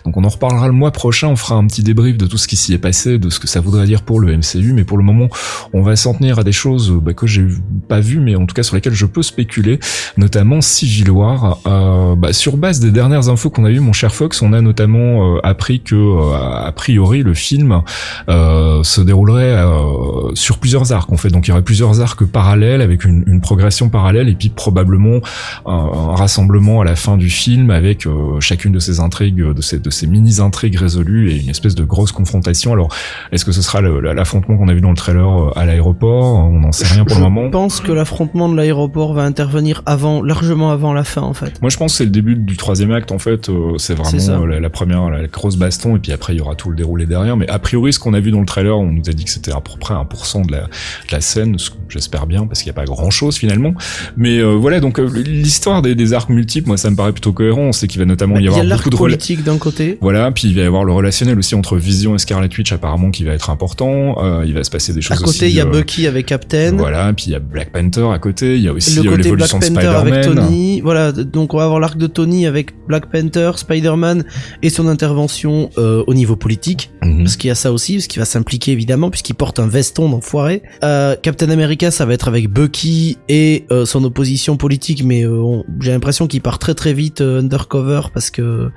[0.07, 2.49] Donc on en reparlera le mois prochain, on fera un petit débrief de tout ce
[2.49, 4.97] qui s'y est passé, de ce que ça voudrait dire pour le MCU, mais pour
[4.97, 5.29] le moment,
[5.75, 7.47] on va s'en tenir à des choses bah, que j'ai
[7.89, 9.81] pas vues, mais en tout cas sur lesquelles je peux spéculer,
[10.17, 11.11] notamment Civil.
[11.11, 14.63] Euh, bah, sur base des dernières infos qu'on a eues, mon cher Fox, on a
[14.63, 15.95] notamment euh, appris que
[16.39, 17.83] a priori le film
[18.29, 21.31] euh, se déroulerait euh, sur plusieurs arcs en fait.
[21.31, 25.21] Donc il y aurait plusieurs arcs parallèles avec une, une progression parallèle et puis probablement
[25.67, 29.63] un, un, rassemblement à la fin du film avec euh, chacune de ces intrigues de
[29.63, 32.73] ces de ces mini intrigues résolues et une espèce de grosse confrontation.
[32.73, 32.89] Alors
[33.33, 36.37] est-ce que ce sera l'affrontement qu'on a vu dans le trailer euh, à l'aéroport?
[36.37, 37.47] On n'en sait rien pour le moment.
[37.47, 41.61] je pense que l'affrontement de l'aéroport va intervenir avant largement avant la fin en fait.
[41.63, 43.51] Moi je pense que c'est le début du troisième acte en fait.
[43.79, 45.97] C'est vraiment la, la, première la grosse baston.
[45.97, 47.37] Et puis après après il y aura tout le déroulé derrière.
[47.39, 49.31] Mais a priori, ce qu'on a vu dans le trailer, on nous a dit que
[49.31, 50.67] c'était à peu près 1% de la, de
[51.11, 53.73] la scène, ce que j'espère bien parce qu'il n'y a pas grand chose finalement.
[54.17, 57.33] Mais euh, voilà, donc euh, l'histoire des, des, arcs multiples, moi ça me paraît plutôt
[57.33, 57.63] cohérent.
[57.63, 59.97] On sait qu'il va notamment bah, y avoir beaucoup de politique d'un côté.
[60.03, 63.11] Voilà, puis il va y avoir le relationnel aussi entre Vision et Scarlet Witch apparemment
[63.11, 64.23] qui va être important.
[64.23, 65.17] Euh, il va se passer des choses.
[65.17, 66.77] À côté, il y a Bucky avec Captain.
[66.77, 68.57] Voilà, puis il y a Black Panther à côté.
[68.57, 70.25] Il y a aussi l'évolution de Spider-Man.
[70.25, 70.81] Tony.
[70.83, 74.25] Voilà, donc on va avoir l'arc de Tony avec Black Panther, Spider-Man
[74.63, 76.91] et son intervention au niveau politique.
[77.03, 77.25] Mhm.
[77.25, 80.11] Parce qu'il y a ça aussi, parce qu'il va s'impliquer évidemment, puisqu'il porte un veston
[80.11, 80.63] d'enfoiré.
[80.85, 85.63] Euh, Captain America, ça va être avec Bucky et euh, son opposition politique, mais euh,
[85.81, 88.71] j'ai l'impression qu'il part très très vite euh, undercover parce que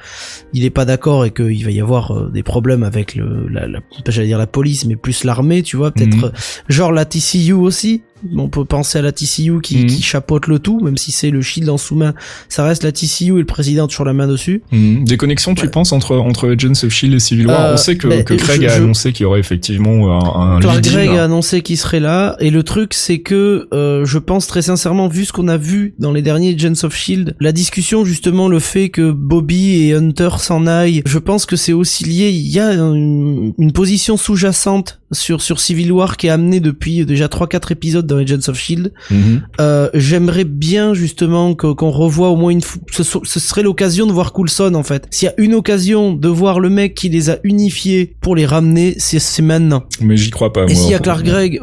[0.54, 3.80] il est pas d'accord et qu'il va y avoir des problèmes avec le, la, la
[4.08, 6.32] j'allais dire la police, mais plus l'armée, tu vois, peut-être euh,
[6.70, 8.04] genre la TCU aussi.
[8.38, 9.86] On peut penser à la TCU qui, Mhm.
[9.88, 12.14] qui chapeaute le tout, même si c'est le shield en sous-main,
[12.50, 14.62] ça reste la TCU et le président toujours la main dessus.
[14.72, 15.06] Mhm.
[15.06, 15.70] Des connexions, tu Ouais.
[15.72, 18.62] penses, entre, entre Agents of Shield et Civil War Euh, On sait que, que Craig
[18.62, 20.82] je- a je- annoncé qu'il y aurait effectivement un, un Clark.
[20.84, 24.62] Gregg a annoncé qu'il serait là et le truc c'est que euh, je pense très
[24.62, 28.48] sincèrement vu ce qu'on a vu dans les derniers Agents of Shield, la discussion justement
[28.48, 32.48] le fait que Bobby et Hunter s'en aillent, je pense que c'est aussi lié, il
[32.52, 37.28] y a une, une position sous-jacente sur sur Civil War qui est amenée depuis déjà
[37.28, 38.94] 3 4 épisodes dans Agents of Shield.
[39.10, 39.42] Mhm.
[39.60, 42.82] Euh, j'aimerais bien justement que- qu'on revoie au moins une fois.
[42.92, 45.08] Ce, serait l'occasion de voir Coulson en fait.
[45.10, 48.46] S'il y a une occasion de voir le mec qui les a unifiés pour les
[48.46, 49.84] ramener, c'est maintenant.
[50.02, 50.66] Mais j'y crois pas.
[50.66, 51.60] Et s'il y a Clark Gregg,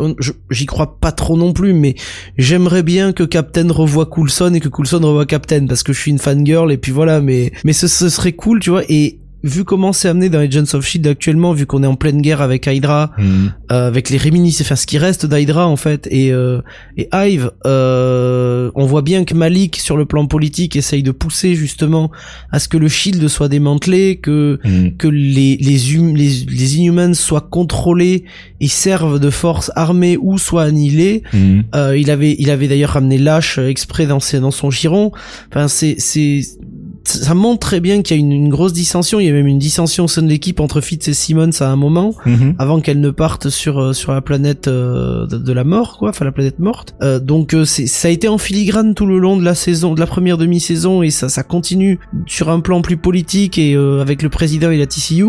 [0.51, 1.95] j'y crois pas trop non plus, mais
[2.37, 6.11] j'aimerais bien que Captain revoie Coulson et que Coulson revoie Captain parce que je suis
[6.11, 8.83] une fangirl et puis voilà, mais mais ce, ce serait cool, tu vois.
[8.89, 12.21] Et vu comment c'est amené dans Agents of Shield actuellement, vu qu'on est en pleine
[12.21, 13.53] guerre avec Hydra, Mhm.
[13.73, 16.61] euh, avec les réminiscences, enfin ce qui reste d'Hydra en fait, et euh,
[16.97, 21.55] et Hive, euh, on voit bien que Malik sur le plan politique essaye de pousser
[21.55, 22.11] justement
[22.51, 24.97] à ce que le Shield soit démantelé, que Mhm.
[24.97, 28.25] que les les, hum- les les Inhumans soient contrôlés
[28.61, 31.23] et servent de force armée ou soient annihilés.
[31.33, 31.65] Mhm.
[31.75, 35.13] Euh, il avait il avait d'ailleurs ramené Lash euh, exprès dans ses, dans son giron.
[35.51, 36.41] Enfin c'est c'est
[37.23, 39.21] ça montre très bien qu'il y a une, une grosse dissension.
[39.21, 41.67] Il y a même une dissension au sein de l'équipe entre Fitz et Simmons à
[41.67, 42.55] un moment Mhm.
[42.59, 46.11] avant qu'elle ne parte sur euh, sur la planète euh, de, de la mort quoi
[46.11, 49.37] enfin la planète morte Euh, donc euh, ça a été en filigrane tout le long
[49.37, 52.97] de la saison de la première demi-saison et ça ça continue sur un plan plus
[52.97, 55.27] politique et euh, avec le président et la TCU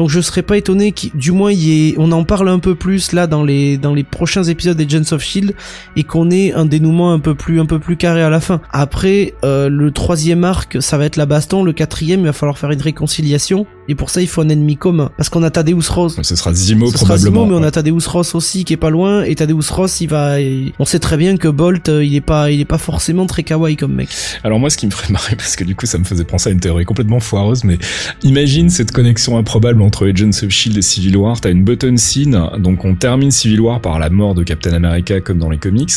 [0.00, 2.74] donc je serais pas étonné qu'il du moins y ait on en parle un peu
[2.74, 5.52] plus là dans les dans les prochains épisodes des Agents of Shield
[5.94, 8.62] et qu'on ait un dénouement un peu plus un peu plus carré à la fin.
[8.72, 11.62] Après euh, le troisième arc ça va être la baston.
[11.64, 13.66] Le quatrième il va falloir faire une réconciliation.
[13.88, 15.10] Et pour ça il faut un ennemi commun.
[15.18, 17.42] Parce qu'on a Thaddeus Rose Ce sera Zimo ce sera probablement.
[17.44, 19.22] Zemo, mais on a Thaddeus Ross aussi qui est pas loin.
[19.24, 22.22] Et Thaddeus Ross il va il- on sait très bien que Bolt euh, il est
[22.22, 24.08] pas il est pas forcément très kawaii comme mec.
[24.44, 26.48] Alors moi, ce qui me ferait marrer, parce que du coup, ça me faisait penser
[26.48, 27.78] à une théorie complètement foireuse, mais
[28.22, 31.40] imagine cette connexion improbable entre Agents of Shield et Civil War.
[31.40, 35.20] T'as une button scene, donc on termine Civil War par la mort de Captain America
[35.20, 35.90] comme dans les comics,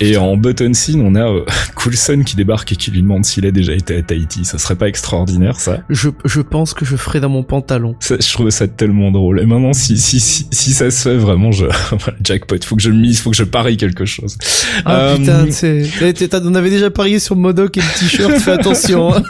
[0.00, 3.44] et en button scene, on a euh, Coulson qui débarque et qui lui demande s'il
[3.44, 4.46] a déjà été à Tahiti.
[4.46, 5.82] Ça serait pas extraordinaire, ça?
[5.90, 7.96] Je je pense que je ferai dans mon pantalon.
[8.00, 9.40] Ça, je trouve ça tellement drôle.
[9.40, 11.66] Et maintenant, si, si, si, si ça se fait vraiment, je,
[12.24, 14.38] jackpot, faut que je mise, faut que je parie quelque chose.
[14.86, 15.84] Ah Euh, putain, c'est
[16.44, 19.12] on avait déjà parié sur Modoc et le t-shirt, fais attention.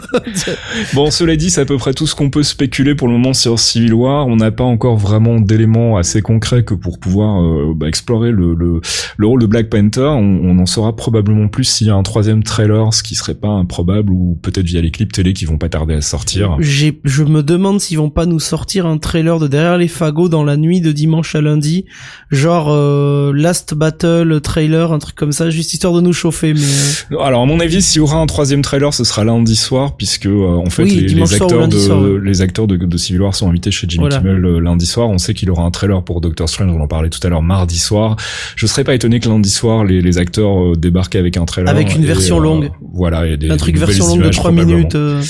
[0.94, 3.32] Bon, cela dit, c'est à peu près tout ce qu'on peut spéculer pour le moment
[3.32, 4.26] sur Civil War.
[4.26, 8.54] On n'a pas encore vraiment d'éléments assez concrets que pour pouvoir euh, bah, explorer le,
[8.54, 8.80] le,
[9.16, 10.00] le rôle de Black Panther.
[10.00, 13.34] On, on en saura probablement plus s'il y a un troisième trailer, ce qui serait
[13.34, 16.56] pas improbable, ou peut-être via les clips télé qui vont pas tarder à sortir.
[16.60, 20.44] Je me demande s'ils vont pas nous sortir un trailer de derrière les fagots dans
[20.44, 21.84] la nuit de dimanche à lundi,
[22.30, 27.16] genre euh, Last Battle trailer, un truc comme ça, juste histoire de nous chauffer mais
[27.16, 29.96] euh, Alors à mon avis, s'il y aura un troisième trailer, ce sera lundi soir,
[29.96, 32.18] puisque euh, en fait Oui, les, soir acteurs lundi de soir, ouais.
[32.22, 34.18] les acteurs de, de Civil War sont invités chez Jimmy Voilà.
[34.18, 35.08] Kimmel euh, lundi soir.
[35.08, 36.70] On sait qu'il aura un trailer pour Doctor Strange.
[36.72, 38.16] On en parlait tout à l'heure mardi soir.
[38.56, 41.70] Je serais pas étonné que lundi soir les, les acteurs euh, débarquent avec un trailer
[41.70, 42.70] Avec une et, version euh, longue.
[42.92, 44.76] Voilà, et des, un truc des version longue de images, 3 probablement.
[44.78, 44.94] minutes.
[44.94, 45.22] euh.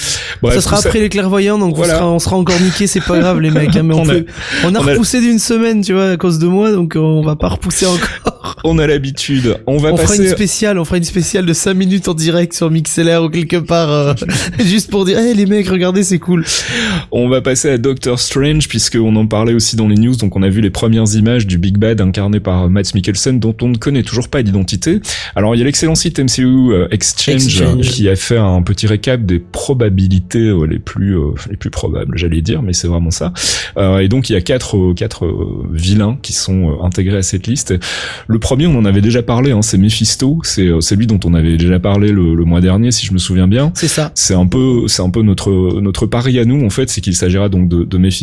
[0.42, 1.94] Bref, ça sera après les clairvoyants, donc Voilà.
[1.94, 3.74] on, sera, on sera encore niqué, c'est pas grave les mecs.
[3.76, 4.26] hein, mais on, On a- peut-
[4.64, 7.22] on a on a- repoussé d'une semaine, tu vois, à cause de moi, donc on
[7.22, 7.86] va pas repousser
[8.32, 8.56] encore.
[8.64, 9.56] On a l'habitude.
[9.66, 12.54] On va on fera une spéciale, on fera une spéciale de 5 minutes en direct
[12.54, 14.14] sur MixLR ou quelque part, euh,
[14.60, 16.44] juste pour dire, hey les mecs, regardez, c'est cool.
[17.10, 20.14] On va passer à Doctor Strange puisqu'on en parlait aussi dans les news.
[20.14, 23.56] Donc on a vu les premières images du Big Bad incarné par Matt Mikkelsen dont
[23.62, 25.00] on ne connaît toujours pas l'identité.
[25.34, 29.24] Alors il y a l'excellent site MCU euh, Exchange, qui a fait un petit récap
[29.24, 31.16] des probabilités les plus
[31.50, 33.32] les plus probables, j'allais dire, mais c'est vraiment ça.
[33.78, 35.26] et donc il y a quatre quatre
[35.72, 37.74] vilains qui sont intégrés à cette liste.
[38.26, 40.38] Le premier, on en avait déjà parlé, hein, c'est Mephisto.
[40.42, 43.18] C'est c'est lui dont on avait déjà parlé le, le mois dernier, si je me
[43.18, 43.72] souviens bien.
[43.74, 44.12] C'est ça.
[44.14, 47.16] C'est un peu c'est un peu notre notre pari à nous en fait, c'est qu'il
[47.16, 48.17] s'agira donc de, de Mephisto.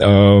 [0.00, 0.40] Euh,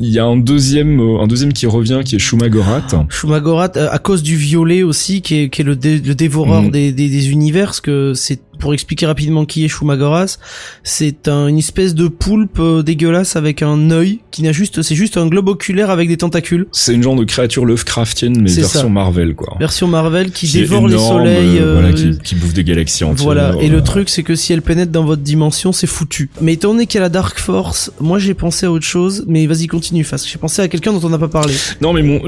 [0.00, 2.82] il y a un deuxième un deuxième qui revient qui est Shumagorat.
[3.08, 6.70] Shumagorat euh, à cause du violet aussi qui est qui est le, le dévoreur mm.
[6.70, 10.38] des, des, des univers que c'est pour expliquer rapidement qui est Shumagoras,
[10.84, 14.94] c'est un, une espèce de poulpe euh, dégueulasse avec un œil qui n'a juste, c'est
[14.94, 16.66] juste un globe oculaire avec des tentacules.
[16.72, 19.58] C'est une genre de créature Lovecraftienne mais version Marvel quoi.
[19.60, 23.22] Version Marvel qui, dévore les soleils, euh, voilà, qui, qui, bouffe des galaxies entières.
[23.22, 23.54] Voilà.
[23.60, 26.30] Et le truc c'est que si elle pénètre dans votre dimension, c'est foutu.
[26.40, 29.26] Mais étant donné qu'il y a la Dark Force, moi j'ai pensé à autre chose.
[29.28, 31.52] Mais vas-y continue, parce que j'ai pensé à quelqu'un dont on n'a pas parlé.
[31.82, 32.22] Non mais mon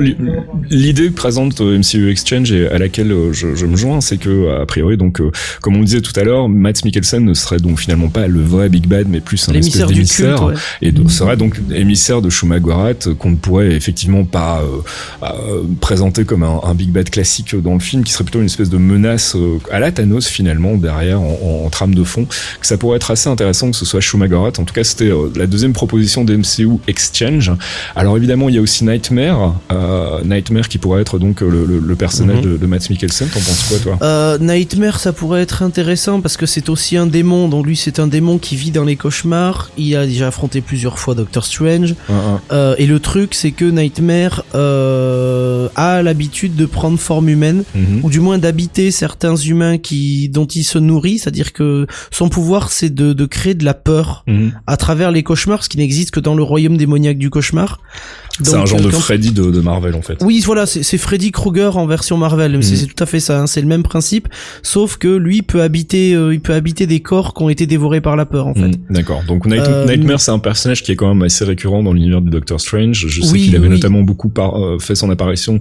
[0.69, 4.99] l'idée présente MCU Exchange et à laquelle je, je me joins, c'est que a priori
[4.99, 5.23] donc
[5.63, 8.43] comme on le disait tout à l'heure, Matt Mikkelsen ne serait donc finalement pas le
[8.43, 13.31] vrai Big Bad, mais plus un espèce d'émissaire, et serait donc émissaire de Shumagorat qu'on
[13.31, 14.83] ne pourrait effectivement pas euh,
[15.23, 18.71] euh, présenter comme un, Big Bad classique dans le film, qui serait plutôt une espèce
[18.71, 22.27] de menace euh, à la Thanos finalement derrière en, trame de fond.
[22.61, 24.53] Que ça pourrait être assez intéressant que ce soit Shumagorat.
[24.59, 27.53] En tout cas, c'était la deuxième proposition de MCU Exchange.
[27.95, 29.55] Alors évidemment, il y a aussi Nightmare,
[30.25, 32.53] Nightmare qui pourrait être donc le, personnage mhm.
[32.53, 33.29] de, de, Matt Mikkelsen.
[33.29, 34.39] T'en penses quoi, toi?
[34.39, 37.49] Nightmare, ça pourrait être intéressant parce que c'est aussi un démon.
[37.49, 39.71] Donc lui, c'est un démon qui vit dans les cauchemars.
[39.77, 41.95] Il a déjà affronté plusieurs fois Doctor Strange.
[42.53, 48.01] Euh, et le truc, c'est que Nightmare euh, a l'habitude de prendre forme humaine, mhm.
[48.03, 51.19] ou du moins d'habiter certains humains qui dont il se nourrit.
[51.19, 54.53] C'est-à-dire que son pouvoir, c'est de, de créer de la peur mhm.
[54.67, 57.81] à travers les cauchemars, ce qui n'existe que dans le royaume démoniaque du cauchemar.
[58.43, 60.19] C'est un genre de Freddy de, de, Marvel en fait.
[60.21, 62.63] Oui, voilà, c'est Freddy Krueger en version Marvel.
[62.63, 62.89] C'est mhm.
[62.89, 63.41] tout à fait ça.
[63.41, 64.29] Hein, c'est le même principe,
[64.63, 68.01] sauf que lui peut habiter, euh, il peut habiter des corps qui ont été dévorés
[68.01, 68.69] par la peur en fait.
[68.69, 68.77] Mhm.
[68.91, 69.23] D'accord.
[69.27, 72.31] Donc euh, Nightmare, c'est un personnage qui est quand même assez récurrent dans l'univers du
[72.31, 73.07] Doctor Strange.
[73.09, 75.59] Je sais qu'il avait notamment beaucoup par, euh, fait son apparition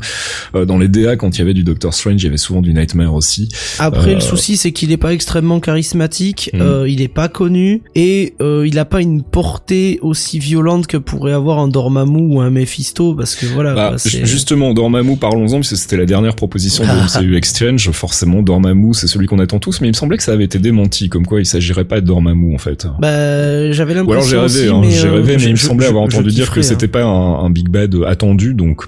[0.54, 2.22] dans les DA quand il y avait du Doctor Strange.
[2.22, 3.50] Il y avait souvent du Nightmare aussi.
[3.80, 6.52] Après, le souci, c'est qu'il est pas extrêmement charismatique.
[6.54, 6.88] Mhm.
[6.88, 11.60] il est pas connu et il a pas une portée aussi violente que pourrait avoir
[11.60, 13.74] un Dormammu ou un Mephisto parce que voilà.
[13.74, 17.92] Bah, justement, Dormammu, parlons-en parce que c'était la dernière proposition de MCU Exchange.
[17.92, 20.60] Forcément, Dormammu, c'est celui qu'on attend tous, mais il me semblait que ça avait été
[20.60, 22.88] démenti, comme quoi il s'agirait pas de Dormammu en fait.
[23.00, 24.38] Bah, j'avais l'impression.
[24.38, 26.52] Ou alors j'ai rêvé, hein, j'ai rêvé, euh, mais il me semblait avoir entendu dire
[26.52, 26.90] que c'était hein.
[26.92, 28.84] pas un, Big Bad attendu, donc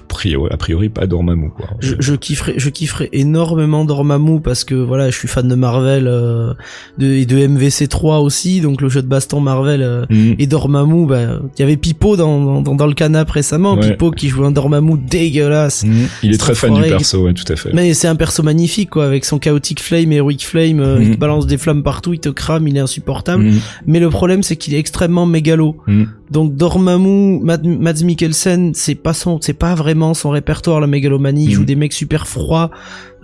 [0.50, 1.68] a priori pas Dormammu quoi.
[1.80, 6.06] Je, je kifferais, je kifferais énormément Dormammu parce que voilà, je suis fan de Marvel
[6.06, 6.52] euh,
[6.98, 10.34] de, et de MVC3 aussi, donc le jeu de baston Marvel euh, mm.
[10.38, 11.06] et Dormammu.
[11.06, 14.50] Bah, il y avait Pipo dans, dans, dans le canap récemment Pipo qui joue un
[14.50, 15.84] Dormammu dégueulasse.
[15.84, 16.08] Mhm.
[16.22, 17.72] Il est très fan du perso, ouais, tout à fait.
[17.72, 21.14] Mais c'est un perso magnifique, quoi, avec son chaotic flame, heroic flame, euh, mhm.
[21.14, 23.44] te balance des flammes partout, il te crame, il est insupportable.
[23.44, 23.60] Mhm.
[23.86, 25.76] Mais le problème, c'est qu'il est extrêmement mégalo.
[26.30, 31.44] Donc Dormammu, Mads Mikkelsen, c'est pas son, c'est pas vraiment son répertoire la mégalomanie.
[31.44, 32.70] Il joue des mecs super froids,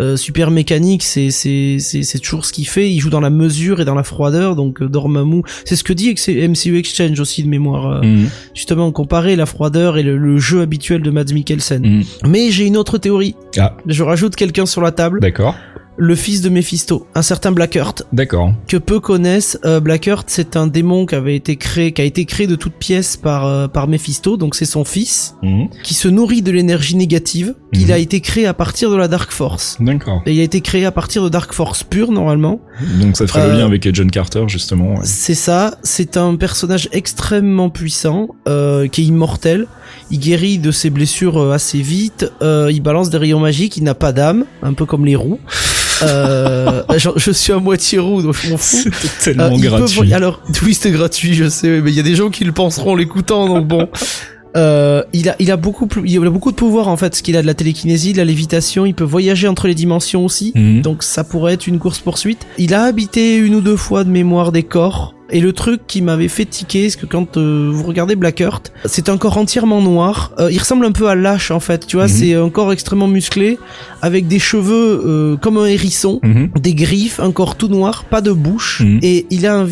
[0.01, 1.03] euh, super mécaniques.
[1.03, 2.91] C'est c'est c'est c'est toujours ce qu'il fait.
[2.91, 4.57] Il joue dans la mesure et dans la froideur.
[4.57, 8.03] Donc euh, Dormammu, c'est ce que dit MCU Exchange aussi de mémoire.
[8.03, 12.03] Euh, justement, comparer la froideur et le, jeu habituel de Mads Mikkelsen.
[12.27, 13.35] Mais j'ai une autre théorie.
[13.59, 13.77] Ah.
[13.87, 15.21] Je rajoute quelqu'un sur la table.
[15.21, 15.55] D'accord
[15.97, 18.05] le fils de Mephisto, un certain Blackheart.
[18.13, 18.53] D'accord.
[18.67, 19.59] Que peu connaissent.
[19.65, 22.75] Euh, Blackheart, c'est un démon qui avait été créé, qui a été créé de toutes
[22.75, 24.37] pièces par euh, par Mephisto.
[24.37, 25.69] Donc c'est son fils mhm.
[25.83, 27.55] qui se nourrit de l'énergie négative.
[27.73, 27.93] Il mhm.
[27.93, 29.77] a été créé à partir de la Dark Force.
[29.81, 30.23] D'accord.
[30.27, 32.61] Et il a été créé à partir de Dark Force pure normalement.
[33.01, 34.97] Donc ça ferait le lien euh, avec John Carter justement.
[35.03, 35.79] C'est ça.
[35.83, 39.67] C'est un personnage extrêmement puissant qui est immortel.
[40.11, 42.27] Il guérit de ses blessures assez vite.
[42.43, 43.77] il balance des rayons magiques.
[43.77, 45.41] Il n'a pas d'âme, un peu comme les roues.
[46.03, 46.83] Euh,
[47.17, 48.77] je suis à moitié roux, donc je m'en fous.
[48.77, 50.13] C'était tellement euh, gratuit.
[50.13, 52.93] Alors, oui, c'était gratuit, je sais, mais il y a des gens qui le penseront
[52.93, 53.89] en l'écoutant, donc bon.
[54.57, 57.23] Euh, il a, il a beaucoup plus, il a beaucoup de pouvoir en fait, parce
[57.23, 60.53] qu'il a de la télékinésie, de la lévitation, il peut voyager entre les dimensions aussi,
[60.55, 60.81] mhm.
[60.81, 62.47] donc ça pourrait être une course poursuite.
[62.57, 66.03] Il a habité une ou deux fois de mémoire des corps, et le truc qui
[66.03, 70.33] m'avait fait tiquer, c'est que quand euh, vous regardez Blackheart, c'est un corps entièrement noir.
[70.39, 72.13] Euh, il ressemble un peu à Lash en fait, tu vois, mhm.
[72.13, 73.59] c'est un corps extrêmement musclé,
[74.03, 76.51] avec des cheveux euh, comme un hérisson, mhm.
[76.61, 79.01] des griffes, un corps tout noir, pas de bouche, mhm.
[79.03, 79.67] et il a un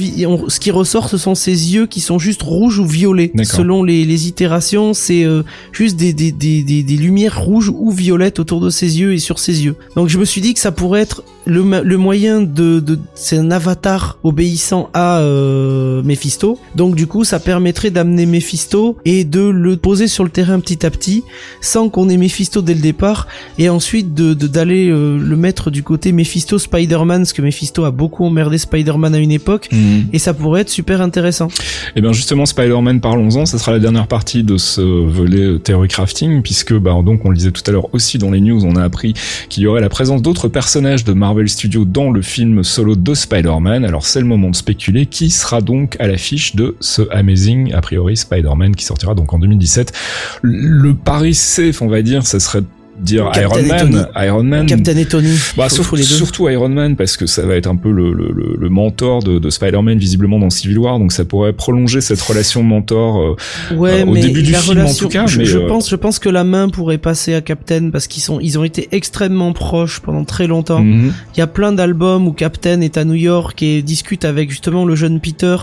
[0.48, 3.30] ce qui ressort, ce sont ses yeux qui sont juste rouges ou violets.
[3.44, 5.26] Selon les, les itérations, c'est
[5.72, 9.18] juste des, des, des, des, des lumières rouges ou violettes autour de ses yeux et
[9.18, 9.76] sur ses yeux.
[9.96, 13.37] Donc je me suis dit que ça pourrait être le, le moyen de, de c'est
[13.37, 16.59] un avatar obéissant à euh, Mephisto.
[16.76, 20.85] Donc du coup, ça permettrait d'amener Mephisto et de le poser sur le terrain petit
[20.87, 21.24] à petit,
[21.61, 23.26] sans qu'on ait Mephisto dès le départ,
[23.59, 27.90] et ensuite de d'aller euh, le mettre du côté Mephisto Spider-Man, parce que Mephisto a
[27.90, 30.07] beaucoup emmerdé Spider-Man à une époque, Mhm.
[30.12, 31.48] et ça pourrait être super intéressant.
[31.96, 35.88] Et bien justement Spider-Man parlons-en, ça sera la dernière partie de ce volet euh, theory
[35.88, 38.77] crafting puisque bah donc on le disait tout à l'heure aussi dans les news, on
[38.77, 39.14] a appris
[39.48, 43.14] qu'il y aurait la présence d'autres personnages de Marvel Studios dans le film solo de
[43.14, 43.85] Spider-Man.
[43.85, 47.80] Alors c'est le moment de spéculer qui sera donc à l'affiche de ce Amazing a
[47.80, 49.92] priori Spider-Man qui sortira donc en 2017.
[50.42, 52.62] Le pari safe, on va dire, ça serait
[53.00, 54.06] dire Captain Iron Man.
[54.16, 54.66] Iron Man.
[54.66, 56.08] Captain et Tony, Bah, surtout, les deux.
[56.08, 59.38] surtout Iron Man parce que ça va être un peu le, le, le- mentor de,
[59.38, 63.20] de Spider-Man visiblement dans Civil War donc ça pourrait prolonger cette relation mentor
[63.70, 65.44] euh, Ouais, euh, au mais début du la film, en relation, tout cas, je, mais,
[65.44, 68.38] je euh, pense, je pense que la main pourrait passer à Captain parce qu'ils sont,
[68.40, 70.80] ils ont été extrêmement proches pendant très longtemps.
[70.82, 71.12] mhm.
[71.34, 74.84] Il y a plein d'albums où Captain est à New York et discute avec justement
[74.84, 75.56] le jeune Peter.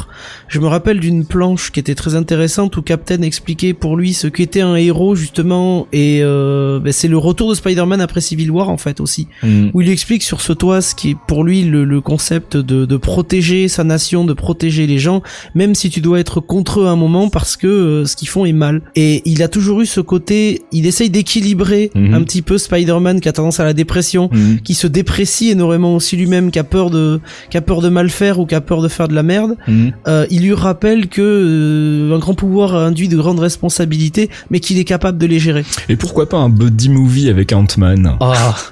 [0.47, 4.27] Je me rappelle d'une planche qui était très intéressante où Captain expliquait pour lui ce
[4.27, 8.69] qu'était un héros justement et euh, ben, c'est le retour de Spider-Man après Civil War
[8.69, 9.71] en fait aussi Mhm.
[9.73, 12.85] où il explique sur ce toit ce qui est pour lui le, le concept de,
[12.85, 15.21] de protéger sa nation, de protéger les gens,
[15.55, 18.27] même si tu dois être contre eux à un moment parce que euh, ce qu'ils
[18.29, 18.81] font est mal.
[18.95, 22.13] Et il a toujours eu ce côté, il essaye d'équilibrer Mhm.
[22.13, 24.59] un petit peu Spider-Man qui a tendance à la dépression, Mhm.
[24.61, 28.09] qui se déprécie énormément aussi lui-même, qui a peur de, qui a peur de mal
[28.09, 29.55] faire ou qui a peur de faire de la merde.
[29.67, 29.91] Mhm.
[30.07, 34.77] Euh, il lui rappelle que euh, un grand pouvoir induit de grandes responsabilités, mais qu'il
[34.77, 35.63] est capable de les gérer.
[35.89, 38.55] Et pourquoi pas un buddy movie avec Ant-Man Ah.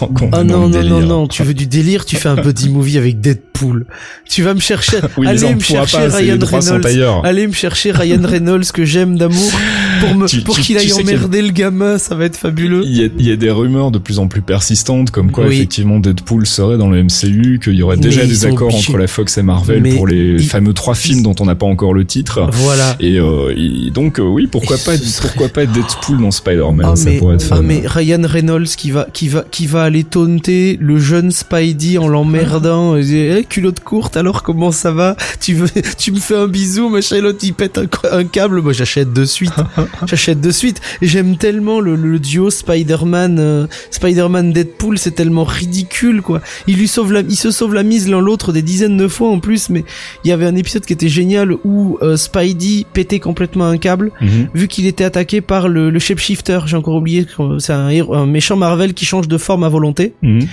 [0.00, 0.90] Oh dans non, non, délire.
[0.90, 3.86] non, non, tu veux du délire, tu fais un buddy movie avec Deadpool.
[4.28, 7.20] Tu vas me chercher, Oui, allez me chercher pas, Ryan Reynolds.
[7.22, 9.50] Allez me chercher Ryan Reynolds que j'aime d'amour
[10.00, 12.82] pour me, Tu- pour tu- qu'il aille a- emmerder le gamin, ça va être fabuleux.
[12.84, 15.46] Il y, a, il y a des rumeurs de plus en plus persistantes comme quoi
[15.46, 15.56] Oui.
[15.56, 18.88] effectivement Deadpool serait dans le MCU, qu'il y aurait déjà Mais des accords obligés.
[18.90, 21.54] entre la Fox et Marvel Mais pour les ils- fameux trois films dont on n'a
[21.54, 22.48] pas encore le titre.
[22.52, 22.96] Voilà.
[23.00, 26.86] Et, euh, et donc euh, oui, pourquoi Et pas, serait- pourquoi pas Deadpool dans Spider-Man,
[26.92, 27.62] Ah ça mais, pourrait être ah fun.
[27.62, 32.08] mais Ryan Reynolds qui va qui va qui va aller taunter le jeune Spidey en
[32.08, 35.16] l'emmerdant dit, Eh, culotte courte alors comment ça va?
[35.40, 35.68] Tu veux
[35.98, 39.24] tu me fais un bisou machin l'autre il pète un, un câble moi j'achète de
[39.24, 39.52] suite
[40.06, 46.22] j'achète de suite j'aime tellement le, le duo Spider-Man euh, Spider-Man Deadpool c'est tellement ridicule
[46.22, 49.08] quoi il lui sauve la il se sauve la mise l'un l'autre des dizaines de
[49.08, 49.84] fois en plus mais
[50.24, 54.10] il y avait un épisode qui était génial où euh, Spidey pétait complètement un câble
[54.20, 54.48] Mhm.
[54.54, 57.26] vu qu'il était attaqué par le, le shapeshifter, j'ai encore oublié,
[57.58, 60.12] c'est un, un méchant Marvel qui change de forme à volonté.
[60.22, 60.46] Mhm.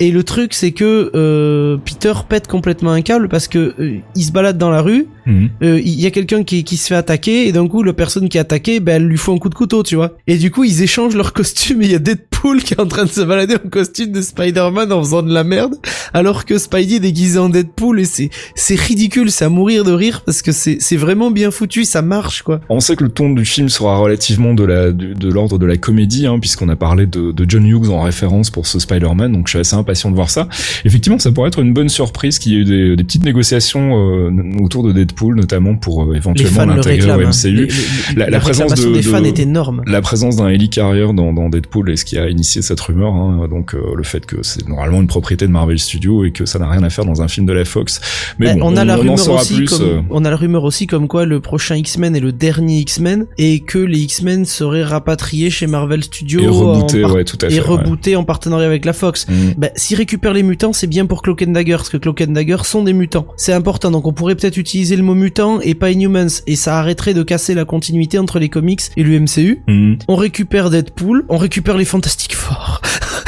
[0.00, 4.22] Et le truc, c'est que euh, Peter pète complètement un câble parce que euh, il
[4.24, 5.50] se balade dans la rue, Mhm.
[5.62, 8.30] euh, il y a quelqu'un qui, qui se fait attaquer et d'un coup, la personne
[8.30, 10.12] qui est attaquée, ben, elle lui faut un coup de couteau, tu vois.
[10.26, 12.86] Et du coup, ils échangent leurs costumes et il y a Deadpool qui est en
[12.86, 15.74] train de se balader en costume de Spider-Man en faisant de la merde,
[16.14, 19.92] alors que Spidey est déguisé en Deadpool et c'est c'est ridicule, c'est à mourir de
[19.92, 22.60] rire parce que c'est c'est vraiment bien foutu, ça marche quoi.
[22.70, 25.66] On sait que le ton du film sera relativement de la de, de l'ordre de
[25.66, 29.32] la comédie, hein, puisqu'on a parlé de, de John Hughes en référence pour ce Spider-Man,
[29.32, 30.48] donc je suis assez impatient de voir ça.
[30.84, 33.96] Effectivement, ça pourrait être une bonne surprise qu'il y ait eu des, des petites négociations
[34.28, 34.30] euh,
[34.62, 37.30] autour de Deadpool, notamment pour euh, éventuellement l'intégrer au hein.
[37.30, 37.50] MCU.
[37.50, 37.68] Les- les-
[38.16, 39.82] La- la la présence de- des fans de- est énorme.
[39.86, 43.48] La présence d'un hélicarrière dans, dans Deadpool est ce qui a initié cette rumeur, hein,
[43.50, 46.58] donc euh, le fait que c'est normalement une propriété de Marvel Studios et que ça
[46.58, 48.00] n'a rien à faire dans un film de la Fox.
[48.38, 49.66] Mais Eh, bon, on a la en rumeur saura aussi plus.
[49.66, 52.78] comme euh, on a la rumeur aussi comme quoi le prochain X-Men est le dernier
[52.80, 57.24] X-Men et que les X-Men seraient rapatriés chez Marvel Studios et rebooté, en par- ouais,
[57.24, 57.56] tout à fait.
[57.56, 57.66] et ouais.
[57.66, 59.26] rebootés en partenariat avec la Fox.
[59.28, 59.32] Mm.
[59.56, 62.32] Bah, s'ils récupèrent les mutants, c'est bien pour Cloak and Dagger, parce que Cloak and
[62.32, 63.26] Dagger sont des mutants.
[63.36, 66.78] C'est important, donc on pourrait peut-être utiliser le mot mutant et pas Inhumans, et ça
[66.78, 69.62] arrêterait de casser la continuité entre les comics et le MCU.
[69.66, 69.94] Mm.
[70.08, 72.80] On récupère Deadpool, on récupère les Fantastic Four,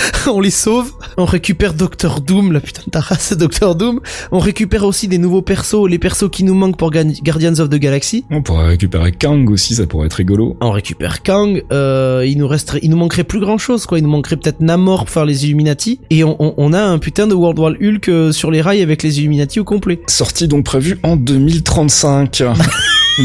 [0.33, 4.01] on les sauve, on récupère Doctor Doom, la putain de ta race, Doctor Doom,
[4.33, 7.77] on récupère aussi des nouveaux persos, les persos qui nous manquent pour Guardians of the
[7.77, 8.25] Galaxy.
[8.31, 10.57] On pourrait récupérer Kang aussi, ça pourrait être rigolo.
[10.61, 14.05] On récupère Kang, euh, il nous resterait, il nous manquerait plus grand chose quoi, il
[14.05, 17.27] nous manquerait peut-être Namor pour faire les Illuminati, et on, on, on a un putain
[17.27, 20.01] de World War Hulk euh, sur les rails avec les Illuminati au complet.
[20.07, 22.43] Sortie donc prévue en 2035.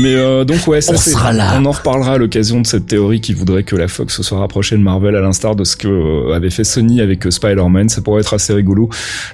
[0.02, 1.54] Mais euh, donc ouais, ça On sera là.
[1.58, 4.40] on en reparlera à l'occasion de cette théorie qui voudrait que la Fox se soit
[4.40, 7.90] rapprochée de Marvel à l'instar de ce que euh, avait fait Sony avec euh, Spider-Man.
[7.90, 8.90] Ça pourrait être assez rigolo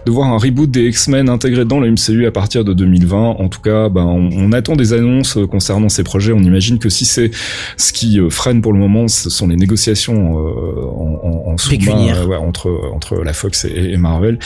[0.05, 3.17] de voir un reboot des X-Men intégré dans le MCU à partir de 2020.
[3.39, 6.33] En tout cas, ben, on, on attend des annonces euh, concernant ces projets.
[6.33, 7.31] On imagine que si c'est
[7.77, 12.25] ce qui euh, freine pour le moment, ce sont les négociations en, en, en sous-main,
[12.25, 14.39] ouais, entre entre la Fox et, et Marvel.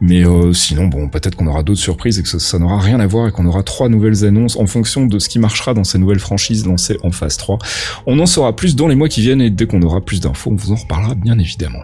[0.00, 3.00] Mais euh, sinon, bon, peut-être qu'on aura d'autres surprises et que ça, ça n'aura rien
[3.00, 5.84] à voir et qu'on aura trois nouvelles annonces en fonction de ce qui marchera dans
[5.84, 7.58] ces nouvelles franchises lancées en phase 3.
[8.06, 10.50] On en saura plus dans les mois qui viennent et dès qu'on aura plus d'infos,
[10.50, 11.80] on vous en reparlera bien évidemment.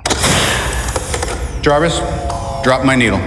[1.67, 1.99] Jarvis,
[2.63, 3.19] Drop my needle.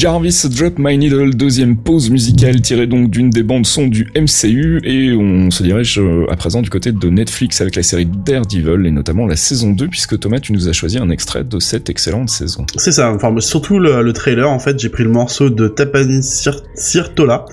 [0.00, 4.80] Jarvis Drop My Needle, deuxième pause musicale tirée donc d'une des bandes son du MCU
[4.82, 8.86] et on se dirige euh, à présent du côté de Netflix avec la série Daredevil
[8.86, 11.90] et notamment la saison 2 puisque Thomas tu nous as choisi un extrait de cette
[11.90, 12.64] excellente saison.
[12.76, 17.44] C'est ça, enfin surtout le, trailer en fait j'ai pris le morceau de Tapani Sirtola,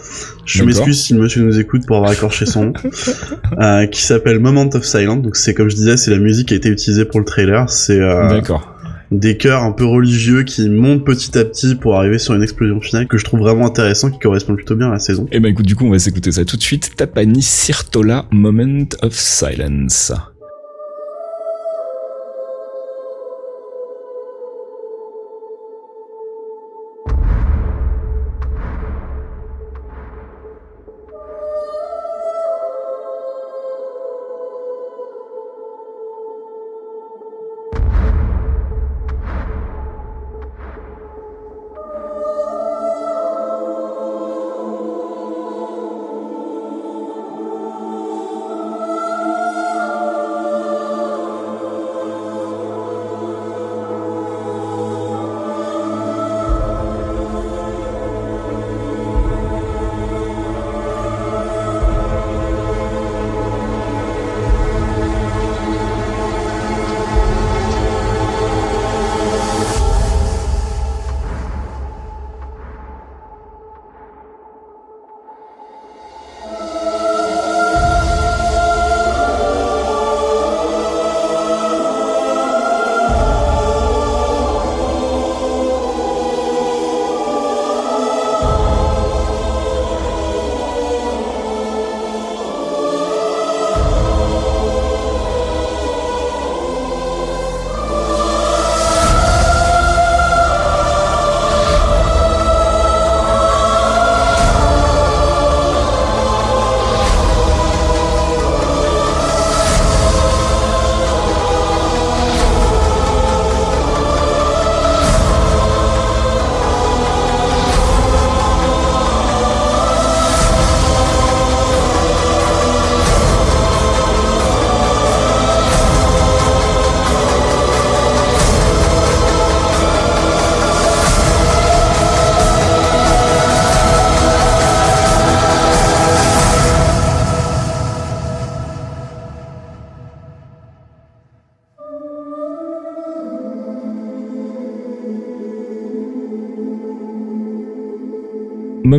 [0.45, 2.73] je m'excuse si le monsieur nous écoute pour avoir écorché son nom,
[3.59, 6.53] euh, qui s'appelle Moment of Silence, donc c'est comme je disais c'est la musique qui
[6.53, 7.99] a été utilisée pour le trailer, c'est...
[7.99, 8.76] Euh, D'accord
[9.11, 12.81] des chœurs un peu religieux qui montent petit à petit pour arriver sur une explosion
[12.81, 15.25] finale que je trouve vraiment intéressant, qui correspond plutôt bien à la saison.
[15.31, 16.95] Et eh ben écoute, du coup, on va s'écouter ça tout de suite.
[16.95, 20.13] Tapani Sirtola, Moment of Silence.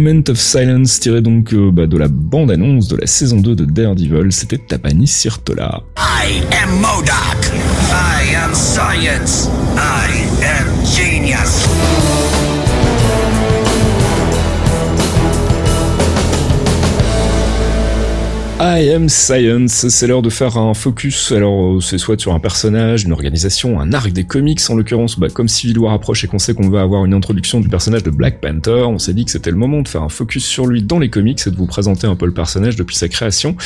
[0.00, 3.64] Moment of Silence tiré donc euh, bah, de la bande-annonce de la saison 2 de
[3.64, 5.82] Daredevil, c'était Tapani Sirtola.
[18.78, 22.38] I am Science, c'est l'heure de faire un focus, alors euh, c'est soit sur un
[22.38, 26.28] personnage, une organisation, un arc des comics, en l'occurrence, bah, comme Civil War approche et
[26.28, 29.24] qu'on sait qu'on va avoir une introduction du personnage de Black Panther, on s'est dit
[29.24, 31.56] que c'était le moment de faire un focus sur lui dans les comics et de
[31.56, 33.56] vous présenter un peu le personnage depuis sa création,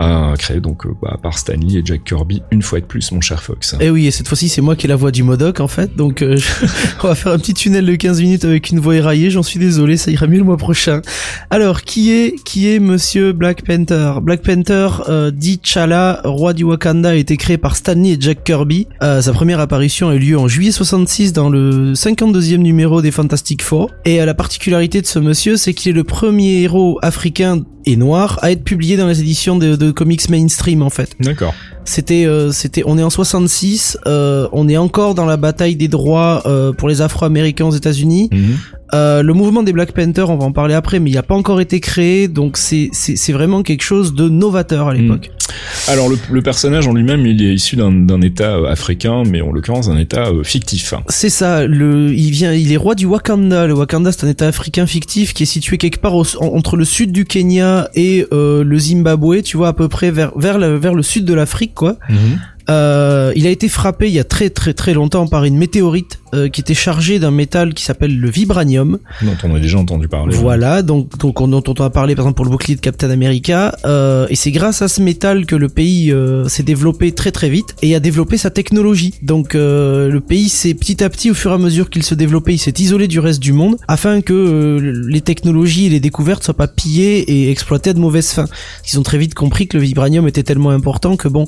[0.00, 3.20] euh, créé donc euh, bah, par Stanley et Jack Kirby, une fois de plus, mon
[3.20, 3.74] cher Fox.
[3.74, 5.68] Et eh oui, et cette fois-ci c'est moi qui ai la voix du Modoc en
[5.68, 6.36] fait, donc euh,
[7.04, 9.60] on va faire un petit tunnel de 15 minutes avec une voix éraillée, j'en suis
[9.60, 11.02] désolé, ça ira mieux le mois prochain.
[11.50, 14.14] Alors, qui est, qui est monsieur Black Panther?
[14.20, 18.44] Black Panther, euh, dit Chala, roi du Wakanda, a été créé par Stanley et Jack
[18.44, 18.86] Kirby.
[19.02, 23.10] Euh, sa première apparition a eu lieu en juillet 66 dans le 52e numéro des
[23.10, 23.90] Fantastic Four.
[24.04, 27.96] Et euh, la particularité de ce monsieur, c'est qu'il est le premier héros africain et
[27.96, 31.16] noir à être publié dans les éditions de, comics mainstream en fait.
[31.20, 31.54] D'accord.
[31.84, 36.42] C'était, c'était, on est en 66, on est encore dans la bataille des droits
[36.76, 38.28] pour les Afro-Américains aux États-Unis.
[38.32, 38.56] Mhm.
[38.92, 41.34] Euh, le mouvement des Black Panthers, on va en parler après, mais il n'a pas
[41.34, 45.30] encore été créé, donc c'est c'est vraiment quelque chose de novateur à l'époque.
[45.30, 45.90] Hmm.
[45.90, 49.88] Alors le, personnage en lui-même, il est issu d'un État euh, africain, mais en l'occurrence
[49.88, 50.94] d'un État euh, fictif.
[51.08, 51.66] C'est ça.
[51.66, 53.66] Le, il vient, il est roi du Wakanda.
[53.66, 57.12] Le Wakanda, c'est un État africain fictif qui est situé quelque part entre le sud
[57.12, 59.42] du Kenya et le Zimbabwe.
[59.42, 61.96] Tu vois à peu près vers vers le, vers le sud de l'Afrique, quoi.
[62.08, 62.40] Mhm.
[62.68, 66.19] Euh, il a été frappé il y a très très très longtemps par une météorite
[66.34, 68.98] euh, qui était chargé d'un métal qui s'appelle le vibranium.
[69.22, 70.34] Dont on a déjà entendu parler.
[70.36, 73.10] Voilà, donc, donc on, dont on a parlé par exemple pour le bouclier de Captain
[73.10, 73.76] America.
[73.84, 77.48] Euh, et c'est grâce à ce métal que le pays euh, s'est développé très très
[77.48, 79.14] vite et a développé sa technologie.
[79.22, 82.54] Donc le pays s'est petit à petit, au fur et à mesure qu'il se développait,
[82.54, 84.78] il s'est isolé du reste du monde afin que
[85.08, 88.48] les technologies et les découvertes soient pas pillées et exploitées à de mauvaises fins.
[88.90, 91.46] Ils ont très vite compris que le vibranium était tellement important que bon,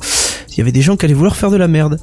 [0.51, 1.99] il y avait des gens qui allaient vouloir faire de la merde.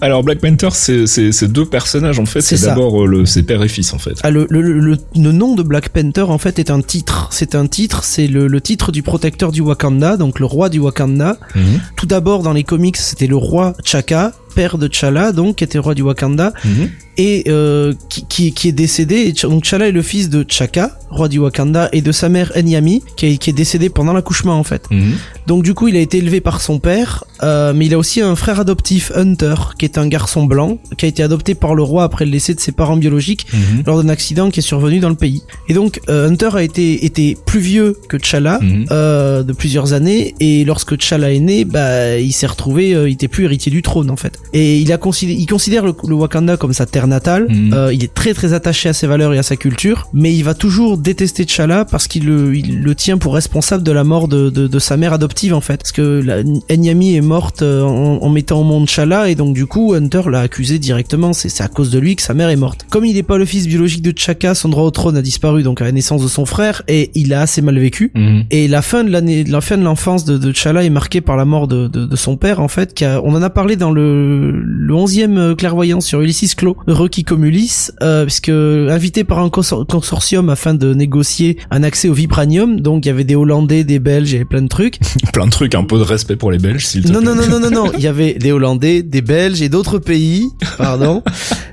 [0.00, 2.40] Alors Black Panther, c'est deux personnages en fait.
[2.40, 4.18] C'est d'abord le c'est père et fils en fait.
[4.22, 7.28] Ah, le, le, le, le, nom de Black Panther en fait est un titre.
[7.30, 10.78] C'est un titre, c'est le, le, titre du protecteur du Wakanda, donc le roi du
[10.78, 11.36] Wakanda.
[11.54, 11.80] Mhm.
[11.96, 15.78] Tout d'abord dans les comics, c'était le roi Chaka, père de T'Challa, donc qui était
[15.78, 16.52] roi du Wakanda.
[16.64, 19.32] Mhm et euh, qui, qui, qui, est décédé.
[19.42, 23.02] Donc T'Challa est le fils de Chaka, roi du Wakanda, et de sa mère Enyami,
[23.16, 24.90] qui est, qui est décédée pendant l'accouchement en fait.
[24.90, 25.14] Mhm.
[25.46, 28.20] Donc du coup, il a été élevé par son père, euh, mais il a aussi
[28.20, 31.82] un frère adoptif, Hunter, qui est un garçon blanc, qui a été adopté par le
[31.82, 33.82] roi après le décès de ses parents biologiques mhm.
[33.86, 35.42] lors d'un accident qui est survenu dans le pays.
[35.68, 38.58] Et donc euh, Hunter a été, plus vieux que T'Challa
[38.90, 43.12] euh, de plusieurs années, et lorsque T'Challa est né, bah il s'est retrouvé, euh, il
[43.12, 44.38] était plus héritier du trône en fait.
[44.52, 47.46] Et il a considéré, il considère le, le Wakanda comme sa terre natal.
[47.48, 47.72] Mhm.
[47.74, 50.42] Euh, il est très très attaché à ses valeurs et à sa culture, mais il
[50.44, 54.28] va toujours détester T'Challa parce qu'il le, il le tient pour responsable de la mort
[54.28, 55.78] de, de, de sa mère adoptive en fait.
[55.78, 59.54] Parce que la, Enyami est morte euh, en, en, mettant au monde T'Challa et donc
[59.54, 61.32] du coup Hunter l'a accusé directement.
[61.32, 62.86] C'est à cause de lui que sa mère est morte.
[62.90, 65.62] Comme il n'est pas le fils biologique de T'Chaka, son droit au trône a disparu
[65.62, 68.12] donc à la naissance de son frère et il a assez mal vécu.
[68.14, 68.44] Mhm.
[68.50, 71.36] Et la fin de l'année, la fin de l'enfance de, de T'Challa est marquée par
[71.36, 72.94] la mort de, de, de son père en fait.
[72.94, 77.24] Qui a, on en a parlé dans le, le 11e clairvoyant sur Ulysses Clos requis
[77.24, 82.80] comme Ulysse, euh, puisque invité par un consortium afin de négocier un accès au vibranium,
[82.80, 84.98] donc il y avait des Hollandais, des Belges, il y avait plein de trucs.
[85.32, 87.46] plein de trucs, un peu de respect pour les Belges, s'il te non, Non, non,
[87.48, 91.22] non, non, non, il y avait des Hollandais, des Belges et d'autres pays, pardon.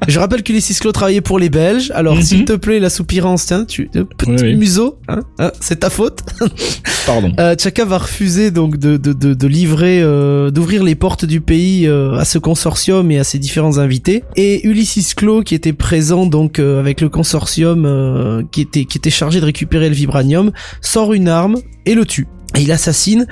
[0.07, 2.21] Je rappelle que les Clos travaillaient pour les Belges, alors mhm.
[2.21, 6.23] s'il te plaît, la soupirance, tiens, tu, petit museau, hein, hein, c'est ta faute.
[7.05, 7.31] pardon.
[7.39, 11.41] Euh, Chaka va refuser donc de, de, de, de livrer, euh, d'ouvrir les portes du
[11.41, 14.23] pays euh, à ce consortium et à ses différents invités.
[14.35, 18.97] Et Ulysses Clos, qui était présent donc euh, avec le consortium euh, qui était qui
[18.97, 22.25] était chargé de récupérer le vibranium, sort une arme et le tue.
[22.59, 23.25] Et il assassine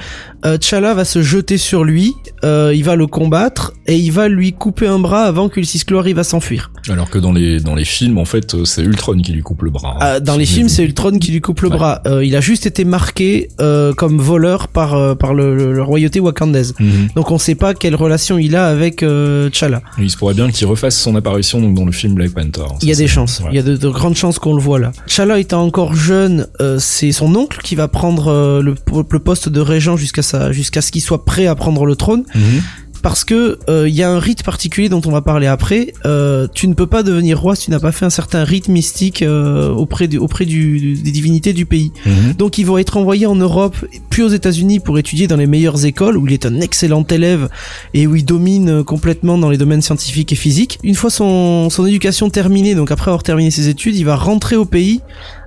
[0.45, 4.27] euh, T'Challa va se jeter sur lui, euh, il va le combattre et il va
[4.27, 6.71] lui couper un bras avant que Clo arrive à s'enfuir.
[6.89, 9.61] Alors que dans les dans les films en fait euh, c'est Ultron qui lui coupe
[9.61, 9.95] le bras.
[9.95, 9.99] Hein.
[9.99, 12.01] Ah, dans les films c'est Ultron qui lui coupe le bras.
[12.07, 16.73] Euh, il a juste été marqué euh, comme voleur par par le, le, royauté wakandaise.
[16.79, 17.09] Mhm.
[17.15, 19.81] Donc on sait pas quelle relation il a avec T'Challa.
[19.99, 22.67] Il se pourrait bien qu'il refasse son apparition donc dans le film Black Panther.
[22.81, 23.41] Il y a des chances.
[23.49, 24.91] Il y a de, de, grandes chances qu'on le voit là.
[25.07, 26.47] T'Challa étant encore jeune,
[26.79, 28.75] c'est son oncle qui va prendre le,
[29.11, 32.23] le poste de régent jusqu'à sa jusqu'à ce qu'il soit prêt à prendre le trône.
[32.35, 32.61] Mhm
[33.01, 35.93] parce que il euh, y a un rite particulier dont on va parler après.
[36.05, 38.67] Euh, tu ne peux pas devenir roi si tu n'as pas fait un certain rite
[38.67, 41.91] mystique euh, auprès du, auprès du, des divinités du pays.
[42.05, 42.33] Mhm.
[42.37, 43.75] Donc ils vont être envoyés en Europe
[44.09, 47.49] puis aux États-Unis pour étudier dans les meilleures écoles où il est un excellent élève
[47.93, 50.79] et où il domine complètement dans les domaines scientifiques et physiques.
[50.83, 54.55] Une fois son, son éducation terminée, donc après avoir terminé ses études, il va rentrer
[54.55, 55.01] au pays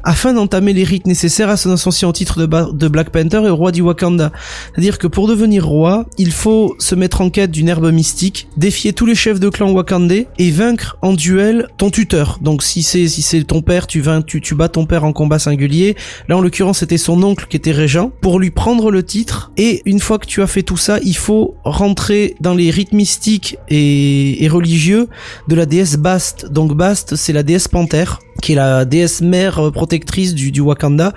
[0.04, 3.72] afin d'entamer les rites nécessaires à son ascension au titre de, Black Panther et roi
[3.72, 4.32] du Wakanda.
[4.72, 8.92] C'est-à-dire que pour devenir roi, il faut se mettre en quête d'une herbe mystique, défier
[8.92, 12.38] tous les chefs de clan wakandais et vaincre en duel ton tuteur.
[12.40, 15.12] Donc si c'est si c'est ton père, tu, vains, tu tu bats ton père en
[15.12, 15.96] combat singulier.
[16.28, 19.52] Là en l'occurrence c'était son oncle qui était régent pour lui prendre le titre.
[19.56, 22.92] Et une fois que tu as fait tout ça, il faut rentrer dans les rites
[22.92, 25.08] mystiques et, et religieux
[25.48, 26.46] de la déesse Bast.
[26.50, 30.60] Donc Bast c'est la déesse panthère qui est la déesse mère euh, protectrice du, du
[30.60, 31.12] Wakanda.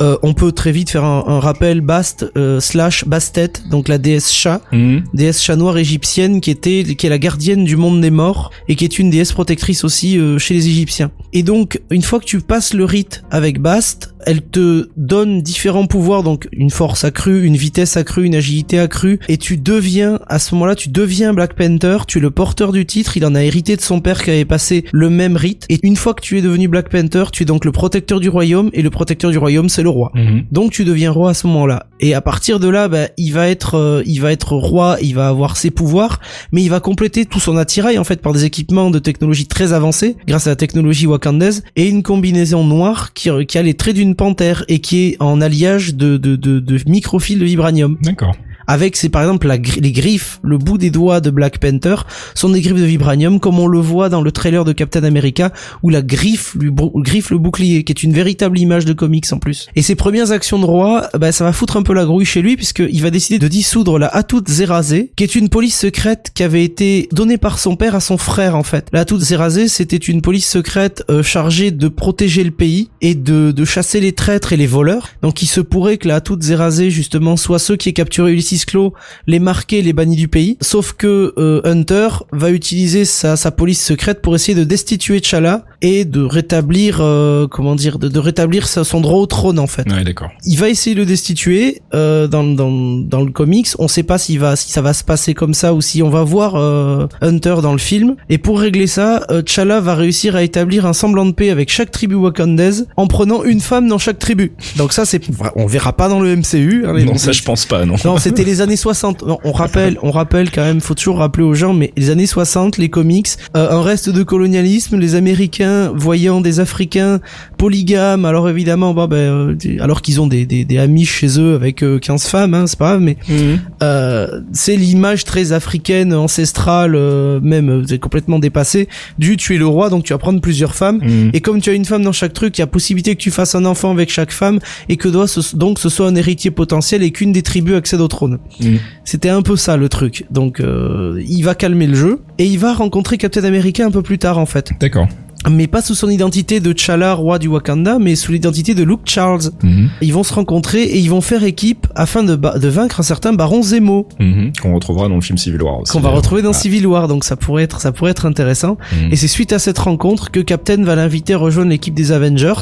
[0.00, 3.98] Euh, on peut très vite faire un, un rappel Bast euh, slash Bastet, donc la
[3.98, 5.04] déesse chat, mhm.
[5.14, 8.76] déesse chat noire égyptienne qui était qui est la gardienne du monde des morts et
[8.76, 11.10] qui est une déesse protectrice aussi euh, chez les Égyptiens.
[11.32, 15.86] Et donc une fois que tu passes le rite avec Bast, elle te donne différents
[15.86, 20.38] pouvoirs, donc une force accrue, une vitesse accrue, une agilité accrue, et tu deviens, à
[20.38, 23.42] ce moment-là, tu deviens Black Panther, tu es le porteur du titre, il en a
[23.42, 26.38] hérité de son père qui avait passé le même rite, et une fois que tu
[26.38, 29.38] es devenu Black Panther, tu es donc le protecteur du royaume, et le protecteur du
[29.38, 30.10] royaume, c'est le roi.
[30.14, 30.44] Mhm.
[30.52, 31.86] Donc tu deviens roi à ce moment-là.
[32.00, 35.14] Et à partir de là, bah, il va être, euh, il va être roi, il
[35.14, 36.20] va avoir ses pouvoirs,
[36.52, 39.72] mais il va compléter tout son attirail, en fait, par des équipements de technologie très
[39.72, 43.94] avancés, grâce à la technologie wakandaise, et une combinaison noire qui, qui a les traits
[43.94, 47.96] d'une panthère et qui est en alliage de, de, de, de microfils de vibranium.
[48.02, 48.34] D'accord.
[48.66, 51.96] Avec c'est par exemple la, les griffes, le bout des doigts de Black Panther
[52.34, 55.52] sont des griffes de vibranium comme on le voit dans le trailer de Captain America
[55.82, 59.38] où la griffe lui griffe le bouclier qui est une véritable image de comics en
[59.38, 59.68] plus.
[59.76, 62.42] Et ses premières actions de roi, bah ça va foutre un peu la grouille chez
[62.42, 66.42] lui puisqu'il va décider de dissoudre la Hatut Zerazé qui est une police secrète qui
[66.42, 68.88] avait été donnée par son père à son frère en fait.
[68.92, 73.52] La Hatut Zerazé c'était une police secrète euh, chargée de protéger le pays et de,
[73.52, 75.08] de chasser les traîtres et les voleurs.
[75.22, 78.53] Donc il se pourrait que la Hatut Zerazé justement soit ceux qui aient capturé Ulysses
[78.66, 78.92] Claw,
[79.26, 80.56] les marqués, les bannis du pays.
[80.60, 85.64] Sauf que euh, Hunter va utiliser sa, sa police secrète pour essayer de destituer T'Challa
[85.82, 89.90] et de rétablir, euh, comment dire, de, de, rétablir son droit au trône en fait.
[89.90, 90.30] Ouais, d'accord.
[90.46, 93.68] Il va essayer de le destituer euh, dans, dans, dans le comics.
[93.78, 96.10] On sait pas s'il va, si ça va se passer comme ça ou si on
[96.10, 98.16] va voir euh, Hunter dans le film.
[98.28, 101.70] Et pour régler ça, euh, T'Challa va réussir à établir un semblant de paix avec
[101.70, 104.52] chaque tribu wakandaise en prenant une femme dans chaque tribu.
[104.76, 105.22] Donc ça, c'est,
[105.56, 106.84] on verra pas dans le MCU.
[106.86, 107.96] Hein, non, ça je pense pas, non.
[108.04, 109.24] Non, c'était les années 60.
[109.44, 112.78] On rappelle, on rappelle quand même, faut toujours rappeler aux gens, mais les années 60,
[112.78, 117.20] les comics, euh, un reste de colonialisme, les Américains voyant des Africains
[117.58, 121.76] polygames, alors évidemment, bah, euh, alors qu'ils ont des, des, des, amis chez eux avec
[121.76, 123.60] 15 euh, femmes, hein, c'est pas grave, mais mhm.
[123.82, 126.96] euh, c'est l'image très africaine, ancestrale,
[127.40, 128.88] même c'est complètement dépassé
[129.18, 131.30] du tu es le roi, donc tu vas prendre plusieurs femmes, mhm.
[131.32, 133.30] et comme tu as une femme dans chaque truc, il y a possibilité que tu
[133.30, 137.02] fasses un enfant avec chaque femme, et que doit donc ce soit un héritier potentiel
[137.02, 138.33] et qu'une des tribus accède au trône.
[138.60, 138.78] Mhm.
[139.04, 140.24] C'était un peu ça le truc.
[140.30, 144.18] Donc il va calmer le jeu et il va rencontrer Captain America un peu plus
[144.18, 144.72] tard en fait.
[144.80, 145.08] D'accord
[145.50, 149.00] mais pas sous son identité de T'Challa, roi du Wakanda, mais sous l'identité de Luke
[149.04, 149.50] Charles.
[149.62, 149.90] Mhm.
[150.00, 153.32] Ils vont se rencontrer et ils vont faire équipe afin de, de vaincre un certain
[153.32, 154.08] Baron Zemo.
[154.18, 154.52] Mhm.
[154.60, 155.92] Qu'on retrouvera dans le film Civil War aussi.
[155.92, 158.78] Qu'on va retrouver dans Civil War, donc ça pourrait être, ça pourrait être intéressant.
[158.92, 159.12] Mhm.
[159.12, 162.54] Et c'est suite à cette rencontre que Captain va l'inviter à rejoindre l'équipe des Avengers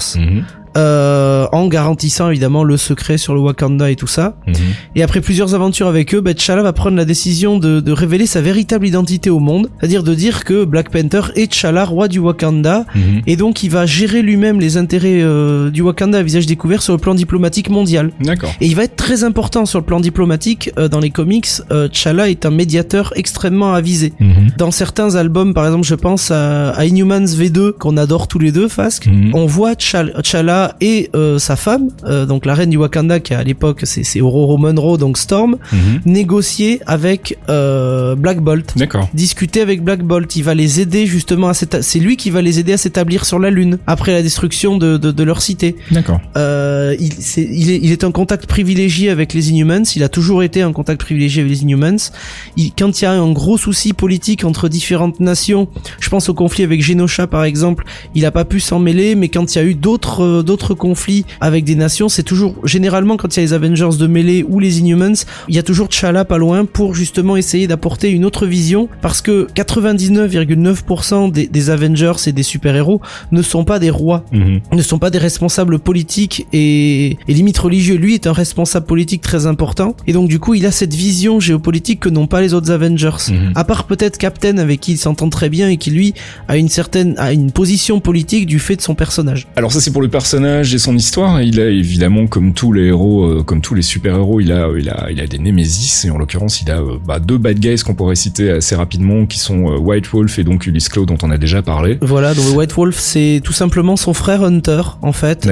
[0.76, 4.36] euh, en garantissant évidemment le secret sur le Wakanda et tout ça.
[4.46, 4.54] Mhm.
[4.96, 8.26] Et après plusieurs aventures avec eux, bah, T'Challa va prendre la décision de, de, révéler
[8.26, 12.18] sa véritable identité au monde, c'est-à-dire de dire que Black Panther est T'Challa, roi du
[12.18, 13.22] Wakanda, mhm.
[13.26, 16.92] et donc il va gérer lui-même les intérêts euh, du Wakanda à visage découvert sur
[16.94, 18.10] le plan diplomatique mondial.
[18.20, 18.52] D'accord.
[18.60, 21.48] Et il va être très important sur le plan diplomatique euh, dans les comics.
[21.70, 24.12] Euh, T'Challa est un médiateur extrêmement avisé.
[24.20, 24.52] Mhm.
[24.58, 28.52] Dans certains albums, par exemple, je pense à, à Inhumans V2 qu'on adore tous les
[28.52, 29.08] deux, Fasque.
[29.34, 33.42] On voit T'Challa et euh, sa femme, euh, donc la reine du Wakanda qui à
[33.42, 36.00] l'époque c'est Aurora Monroe, donc Storm, mhm.
[36.06, 38.72] négocier avec euh, Black Bolt.
[38.76, 39.08] D'accord.
[39.14, 40.34] Discuter avec Black Bolt.
[40.36, 43.38] Il va les aider justement à c'est lui qui va les aider à s'établir sur
[43.38, 45.76] la Lune après la destruction de, de, de leur cité.
[45.90, 46.20] D'accord.
[46.36, 49.84] Il, est, il, est, il est un contact privilégié avec les Inhumans.
[49.96, 52.10] Il a toujours été un contact privilégié avec les Inhumans.
[52.56, 55.68] Il, quand il y a un gros souci politique entre différentes nations,
[56.00, 57.84] je pense au conflit avec Genosha par exemple,
[58.14, 61.24] il a pas pu s'en mêler, mais quand il y a eu d'autres d'autres conflits
[61.40, 64.60] avec des nations, c'est toujours généralement quand il y a les Avengers de mêlée ou
[64.60, 68.44] les Inhumans, il y a toujours T'Challa pas loin pour justement essayer d'apporter une autre
[68.44, 73.00] vision parce que 99,9% des, des, Avengers et des super-héros
[73.30, 74.60] ne sont pas des rois, mhm.
[74.72, 77.96] ne sont pas des responsables politiques et, et limite religieux.
[77.96, 81.40] Lui est un responsable politique très important et donc du coup il a cette vision
[81.40, 83.30] géopolitique que n'ont pas les autres Avengers.
[83.30, 83.52] Mhm.
[83.54, 86.12] À part peut-être Captain avec qui il s'entend très bien et qui lui
[86.48, 89.46] a une certaine a une position politique du fait de son personnage.
[89.56, 91.42] Alors ça c'est pour le personnage et son histoire.
[91.42, 94.88] Il a évidemment, comme tous les héros, euh, comme tous les super-héros, il a, il
[94.88, 97.82] a, il a des némésis et en l'occurrence, il a euh, bah, deux bad guys
[97.84, 101.18] qu'on pourrait citer assez rapidement, qui sont euh, White Wolf et donc Ulysse Claw dont
[101.22, 101.98] on a déjà parlé.
[102.00, 105.48] Voilà, donc White Wolf, c'est tout simplement son frère Hunter en fait,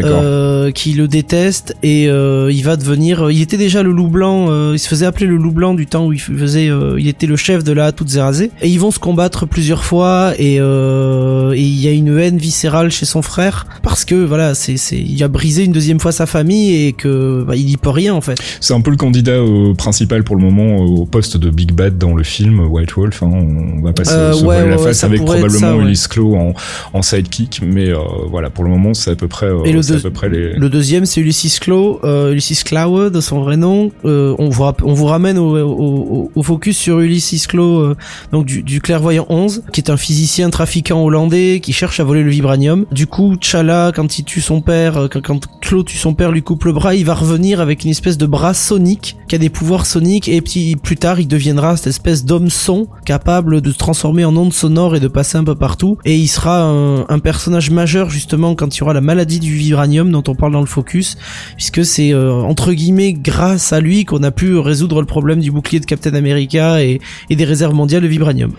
[0.75, 3.31] qui le déteste et il va devenir.
[3.31, 4.73] Il était déjà le loup blanc.
[4.73, 6.71] il se faisait appeler le loup blanc du temps où il faisait.
[6.99, 10.33] il était le chef de la toute Zérazé et ils vont se combattre plusieurs fois
[10.39, 15.23] et il y a une haine viscérale chez son frère parce que voilà, c'est il
[15.23, 18.21] a brisé une deuxième fois sa famille et que bah, il y peut rien en
[18.21, 18.39] fait.
[18.61, 21.99] C'est un peu le candidat euh, principal pour le moment au poste de Big Bad
[21.99, 23.23] dans le film White Wolf.
[23.23, 23.31] Hein.
[23.33, 26.55] On va passer euh, ouais, la face avec probablement Ulysse Claw en,
[26.93, 29.49] en, sidekick, mais euh, voilà pour le moment c'est à peu près.
[29.65, 30.53] et le, à peu près les...
[30.53, 32.01] le deuxième c'est Ulysses Claw,
[32.31, 33.91] Ulysses Claw de son vrai nom.
[34.05, 37.95] on vous on vous ramène au, au, au, focus sur Ulysses Claw
[38.33, 42.23] donc du, du, clairvoyant 11 qui est un physicien trafiquant hollandais qui cherche à voler
[42.23, 42.87] le vibranium.
[42.93, 46.43] Du coup Chala quand il tue son père euh, quand Claude tue son père, lui
[46.43, 49.51] coupe le bras, il va revenir avec une espèce de bras sonique qui a des
[49.51, 53.79] pouvoirs soniques et puis plus tard il deviendra cette espèce d'homme son capable de se
[53.79, 57.71] transformer en onde sonore et de passer un peu partout et il sera un, personnage
[57.71, 60.67] majeur justement quand il y aura la maladie du vibranium dont on parle dans le
[60.67, 61.17] focus
[61.55, 65.51] puisque c'est euh, entre guillemets grâce à lui qu'on a pu résoudre le problème du
[65.53, 67.01] bouclier de Captain America et,
[67.31, 68.53] des réserves mondiales de vibranium.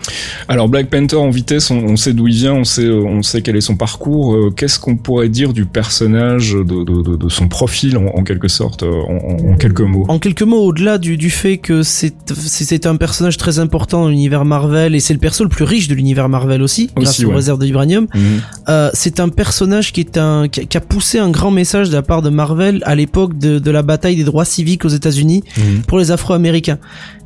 [0.48, 3.56] Alors Black Panther en vitesse, on, sait d'où il vient, on sait, on sait quel
[3.56, 4.54] est son parcours.
[4.56, 10.04] Qu'est-ce qu'on pourrait dire du personnage, de, son profil en, quelque sorte, en, quelques mots
[10.08, 14.44] En quelques mots, au-delà du, du fait que c'est un personnage très important dans l'univers
[14.44, 17.58] Marvel et c'est le perso le plus riche de l'univers Marvel aussi, grâce aux réserves
[17.58, 18.06] de vibranium.
[18.14, 18.22] Mhm.
[18.68, 22.02] Euh, c'est un personnage qui est un qui a poussé un grand message de la
[22.02, 25.82] part de Marvel à l'époque de, de la bataille des droits civiques aux États-Unis mhm.
[25.82, 26.78] pour les Afro-Américains.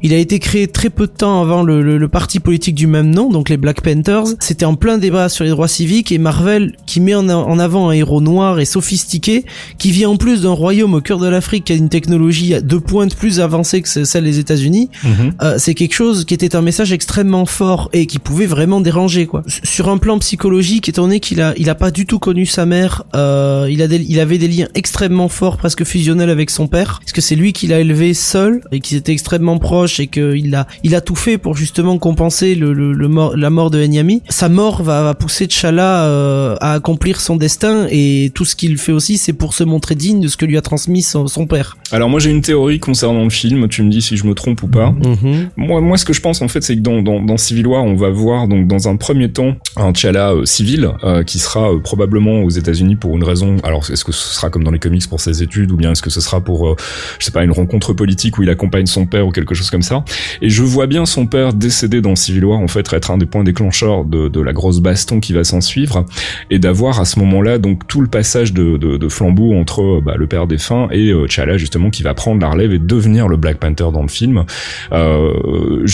[0.02, 3.10] Il a été créé très peu de temps avant le, le, parti politique du même
[3.10, 4.26] nom, donc les Black Panthers.
[4.40, 7.88] C'était en plein débat sur les droits civiques et Marvel, qui met en, en avant
[7.88, 9.44] un héros noir et sophistiqué,
[9.78, 12.76] qui vient en plus d'un royaume au cœur de l'Afrique qui a une technologie de
[12.76, 15.32] pointe plus avancée que celle des États-Unis, mhm.
[15.42, 19.26] euh, c'est quelque chose qui était un message extrêmement fort et qui pouvait vraiment déranger
[19.26, 19.42] quoi.
[19.62, 22.66] Sur un plan psychologique, étant donné qu'il a il a pas du tout connu sa
[22.66, 27.00] mère, euh, il a il avait des liens extrêmement forts, presque fusionnels avec son père,
[27.00, 30.54] parce que c'est lui qui l'a élevé seul et qui était extrêmement proche et qu'il
[30.54, 33.82] a il a tout fait pour justement compenser le, le, le mort, la mort de
[33.82, 34.22] Enyami.
[34.28, 38.78] Sa mort va, va pousser T'Challa euh, à accomplir son destin et tout ce qu'il
[38.78, 41.46] fait aussi, c'est pour se montrer digne de ce que lui a transmis son, son
[41.46, 41.76] père.
[41.92, 43.68] Alors moi j'ai une théorie concernant le film.
[43.68, 44.90] Tu me dis si je me trompe ou pas.
[44.90, 45.50] Mhm.
[45.56, 47.84] Moi moi ce que je pense en fait c'est que dans, dans, dans Civil War
[47.84, 51.72] on va voir donc dans un premier temps un T'Challa euh, civil euh, qui sera
[51.72, 53.56] euh, probablement aux États-Unis pour une raison.
[53.62, 56.02] Alors est-ce que ce sera comme dans les comics pour ses études ou bien est-ce
[56.02, 56.76] que ce sera pour
[57.18, 59.82] je sais pas une rencontre politique où il accompagne son père ou quelque chose comme
[59.82, 60.04] ça.
[60.42, 63.26] Et je vois bien son père décédé dans Civil War en fait être un des
[63.26, 66.04] points déclencheurs de, de la grosse baston qui va s'en suivre
[66.50, 70.46] et d'avoir à ce moment-là donc tout le passage de, flambeau entre bah, le père
[70.46, 74.02] défunt et T'Challa justement qui va prendre la relève et devenir le Black Panther dans
[74.02, 74.44] le film.
[74.92, 75.84] Euh,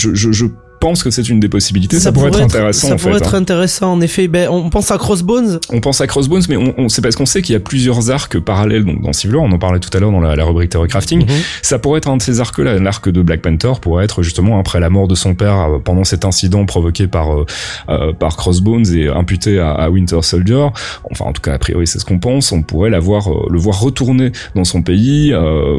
[0.83, 1.97] pense que c'est une des possibilités.
[1.97, 2.89] Ça, pourrait, être intéressant.
[2.89, 3.37] Ça pourrait être hein.
[3.37, 4.27] intéressant, en effet.
[4.27, 5.61] Ben, on pense à Crossbones.
[5.71, 8.11] On pense à Crossbones, mais on, on c'est parce qu'on sait qu'il y a plusieurs
[8.11, 8.83] arcs parallèles.
[8.83, 10.89] Donc dans Civil War, on en parlait tout à l'heure dans la, la rubrique Theory
[10.89, 11.21] Crafting.
[11.21, 11.35] Mhm.
[11.61, 12.79] Ça pourrait être un de ces arcs-là.
[12.79, 16.03] L'arc de Black Panther pourrait être justement après la mort de son père euh, pendant
[16.03, 17.45] cet incident provoqué par euh,
[17.87, 20.67] euh, par Crossbones et imputé à, à, Winter Soldier.
[21.09, 22.51] Enfin, en tout cas, a priori, c'est ce qu'on pense.
[22.51, 25.33] On pourrait l'avoir, le voir retourner dans son pays,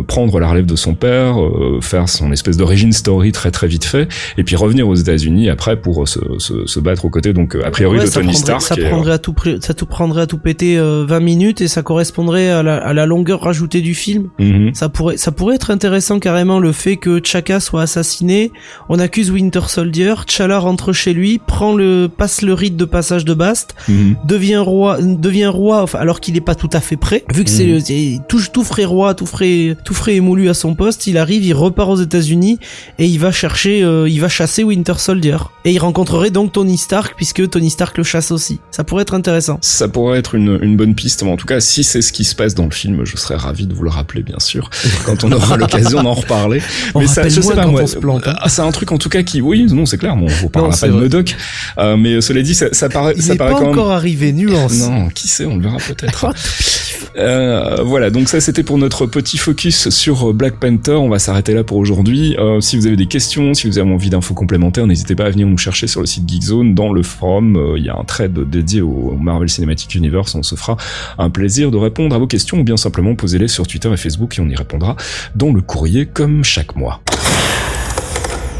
[0.07, 1.37] prendre la relève de son père,
[1.83, 5.81] faire son espèce d'origine story très très vite fait, et puis revenir aux États-Unis après
[5.81, 8.63] pour se, se, se, battre aux côtés donc a priori de Tony Stark.
[8.63, 11.83] Ça prendrait à tout ça tout prendrait à tout péter 20 euh, minutes et ça
[11.83, 14.29] correspondrait à la, à la longueur rajoutée du film.
[14.39, 14.75] Mhm.
[14.75, 18.53] Ça pourrait ça pourrait être intéressant carrément le fait que Chaka soit assassiné,
[18.89, 23.25] on accuse Winter Soldier, T'Challa rentre chez lui, prend le passe le rite de passage
[23.25, 24.17] de Bast, mhm.
[24.25, 27.51] devient roi devient roi enfin, alors qu'il est pas tout à fait prêt vu que
[27.51, 27.81] mhm.
[27.81, 31.45] c'est tout tout frais roi, tout frais tout frais émoulu à son poste, il arrive,
[31.45, 32.59] il repart aux États-Unis
[32.99, 35.39] et il va chercher euh, il va chasser Winter Winter Soldier.
[35.65, 38.61] Et il rencontrerait donc Tony Stark puisque Tony Stark le chasse aussi.
[38.71, 39.57] Ça pourrait être intéressant.
[39.63, 42.25] Ça pourrait être une, une bonne piste, mais en tout cas, si c'est ce qui
[42.25, 44.69] se passe dans le film, je serais ravi de vous le rappeler, bien sûr,
[45.07, 46.61] quand on aura l'occasion d'en reparler.
[46.95, 47.83] mais ça, je sais pas moi.
[47.83, 48.21] Hein.
[48.27, 50.77] Ah, c'est un truc en tout cas qui, oui, non, c'est clair, bon, on parlera
[50.77, 51.35] pas de Modoc,
[51.79, 54.81] euh, mais cela dit, ça, ça paraît, il ça paraît pas quand encore arrivé, nuance.
[54.81, 56.27] Non, qui sait, on le verra peut-être.
[57.17, 60.93] euh, voilà, donc ça c'était pour notre petit focus sur euh, Black Panther.
[60.93, 62.37] On va s'arrêter là pour aujourd'hui.
[62.39, 65.31] Euh, si vous avez des questions, si vous avez envie d'infos complémentaires, n'hésitez pas à
[65.31, 67.57] venir nous chercher sur le site Geekzone, dans le forum.
[67.57, 70.35] Euh, il y a un thread dédié au Marvel Cinematic Universe.
[70.35, 70.77] On se fera
[71.19, 74.39] un plaisir de répondre à vos questions ou bien simplement posez-les sur Twitter et Facebook
[74.39, 74.97] et on y répondra
[75.35, 77.01] dans le courrier comme chaque mois.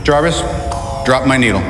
[0.05, 0.43] Jarvis,
[1.07, 1.61] drop my needle.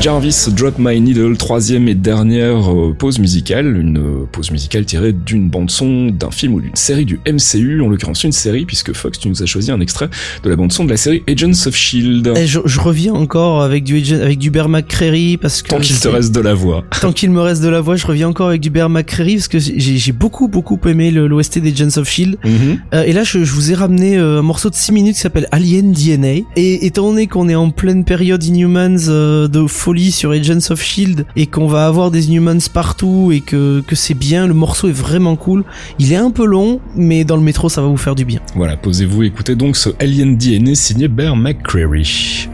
[0.00, 5.12] Jarvis Drop My Needle, troisième et dernière euh, pause musicale, une euh, pause musicale tirée
[5.12, 8.92] d'une bande son, d'un film ou d'une série du MCU, en l'occurrence une série, puisque
[8.92, 10.08] Fox, tu nous as choisi un extrait
[10.44, 12.32] de la bande son de la série Agents of Shield.
[12.36, 16.06] Et je, reviens encore avec du avec du Bear McCreary parce que tant qu'il te
[16.06, 16.84] reste de la voix.
[17.00, 19.48] Tant qu'il me reste de la voix, je reviens encore avec du Bear McCreary parce
[19.48, 22.36] que j'ai beaucoup beaucoup aimé l'OST des Agents of Shield.
[22.44, 22.80] Mhm.
[22.94, 25.48] Euh, et là, je, je, vous ai ramené un morceau de 6 minutes qui s'appelle
[25.50, 26.44] Alien DNA.
[26.54, 31.46] Et étant donné qu'on est en pleine période Inhumans de sur Agents of Shield et
[31.46, 35.34] qu'on va avoir des Inhumans partout et que, que c'est bien, le morceau est vraiment
[35.34, 35.64] cool.
[35.98, 38.40] Il est un peu long, mais dans le métro ça va vous faire du bien.
[38.54, 42.48] Voilà, posez-vous, écoutez donc ce Alien DNA signé Bear McCreary.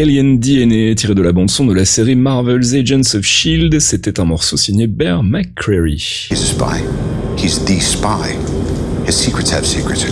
[0.00, 3.80] Alien DNA, tiré de la bande-son de la série Marvel's Agents of S.H.I.E.L.D.
[3.80, 6.28] C'était un morceau signé Bear McCreary.
[6.30, 6.80] He's a spy.
[7.36, 8.34] He's the spy.
[9.06, 10.06] His secrets have secrets.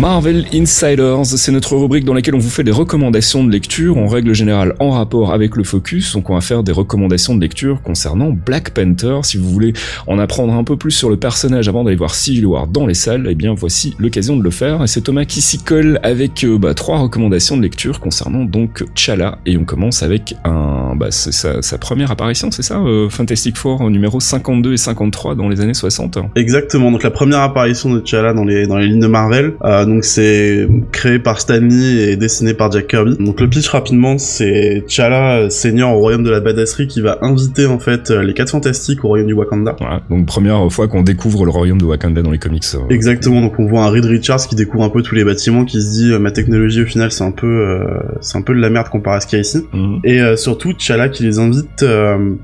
[0.00, 4.06] Marvel Insiders, c'est notre rubrique dans laquelle on vous fait des recommandations de lecture, en
[4.06, 7.82] règle générale en rapport avec le focus, donc on va faire des recommandations de lecture
[7.82, 9.18] concernant Black Panther.
[9.24, 9.72] Si vous voulez
[10.06, 12.94] en apprendre un peu plus sur le personnage avant d'aller voir Civil War dans les
[12.94, 14.84] salles, eh bien voici l'occasion de le faire.
[14.84, 18.84] Et c'est Thomas qui s'y colle avec euh, bah, trois recommandations de lecture concernant donc
[18.94, 23.90] Chala, et on commence avec un, bah, sa, première apparition, c'est ça, euh, Fantastic Four
[23.90, 26.18] numéro 52 et 53 dans les années 60.
[26.36, 29.54] Exactement, donc la première apparition de Chala dans les dans les lignes de Marvel.
[29.64, 33.16] Euh, donc c'est créé par Stanley et dessiné par Jack Kirby.
[33.18, 37.66] Donc le pitch rapidement, c'est T'Challa, seigneur au royaume de la badasserie, qui va inviter
[37.66, 39.76] en fait les quatre fantastiques au royaume du Wakanda.
[40.10, 42.64] Donc première fois qu'on découvre le royaume de Wakanda dans les comics.
[42.74, 42.78] Euh.
[42.90, 45.80] Exactement, donc on voit un Reed Richards qui découvre un peu tous les bâtiments, qui
[45.82, 47.84] se dit euh, ma technologie au final c'est un peu euh,
[48.20, 49.66] c'est un peu de la merde comparé à ce qu'il y a ici.
[49.72, 50.00] Mhm.
[50.04, 51.84] Et surtout T'Challa qui les invite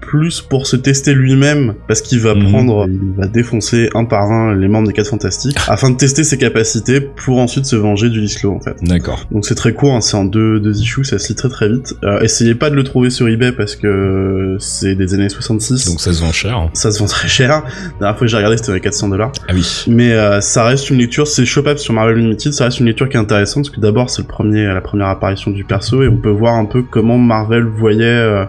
[0.00, 2.50] plus pour se tester lui-même parce qu'il va mhm.
[2.50, 6.24] prendre, il va défoncer un par un les membres des quatre fantastiques afin de tester
[6.24, 8.76] ses capacités pour ensuite se venger du Lislo en fait.
[8.82, 9.24] D'accord.
[9.30, 11.68] Donc c'est très court, hein, c'est en deux, deux issues, ça se lit très très
[11.68, 11.94] vite.
[12.04, 15.86] Euh, essayez pas de le trouver sur eBay parce que c'est des années 66.
[15.86, 16.68] Donc ça se vend cher.
[16.72, 17.48] Ça se vend très cher.
[17.50, 19.32] La dernière fois que j'ai regardé c'était 400 dollars.
[19.48, 19.84] Ah oui.
[19.86, 23.08] Mais euh, ça reste une lecture, c'est shopable sur Marvel Unlimited, ça reste une lecture
[23.08, 26.08] qui est intéressante parce que d'abord c'est le premier, la première apparition du perso et
[26.08, 28.44] on peut voir un peu comment Marvel voyait euh,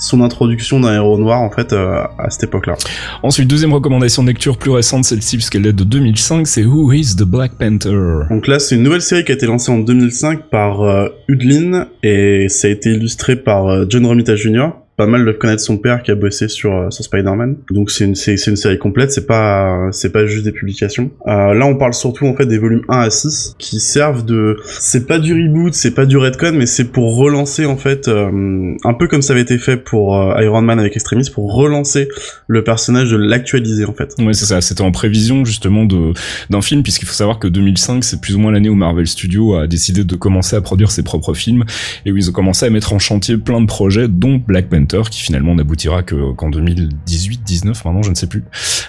[0.00, 2.74] son introduction d'un héros noir en fait euh, à cette époque-là.
[3.22, 7.14] Ensuite, deuxième recommandation de lecture plus récente, celle-ci puisqu'elle date de 2005, c'est Who is
[7.16, 8.24] the Black Panther?
[8.30, 11.86] Donc là, c'est une nouvelle série qui a été lancée en 2005 par euh, Udlin
[12.02, 14.70] et ça a été illustré par euh, John Romita Jr
[15.00, 17.56] pas mal de connaître son père qui a bossé sur, euh, sur Spider-Man.
[17.70, 21.10] Donc c'est une, c'est, une série complète, c'est pas, c'est pas juste des publications.
[21.26, 24.58] Euh, là, on parle surtout en fait des volumes 1 à 6 qui servent de,
[24.66, 28.76] c'est pas du reboot, c'est pas du redcon, mais c'est pour relancer en fait, euh,
[28.84, 32.08] un peu comme ça avait été fait pour euh, Iron Man avec Extremis, pour relancer
[32.46, 34.14] le personnage, de l'actualiser en fait.
[34.18, 34.60] Ouais, c'est ça.
[34.60, 36.12] C'était en prévision justement de
[36.50, 39.54] d'un film, puisqu'il faut savoir que 2005 c'est plus ou moins l'année où Marvel Studios
[39.54, 41.64] a décidé de commencer à produire ses propres films
[42.04, 44.89] et où ils ont commencé à mettre en chantier plein de projets, dont Black Panther
[45.10, 48.44] qui finalement n'aboutira que qu'en 2018, 19 maintenant, je ne sais plus.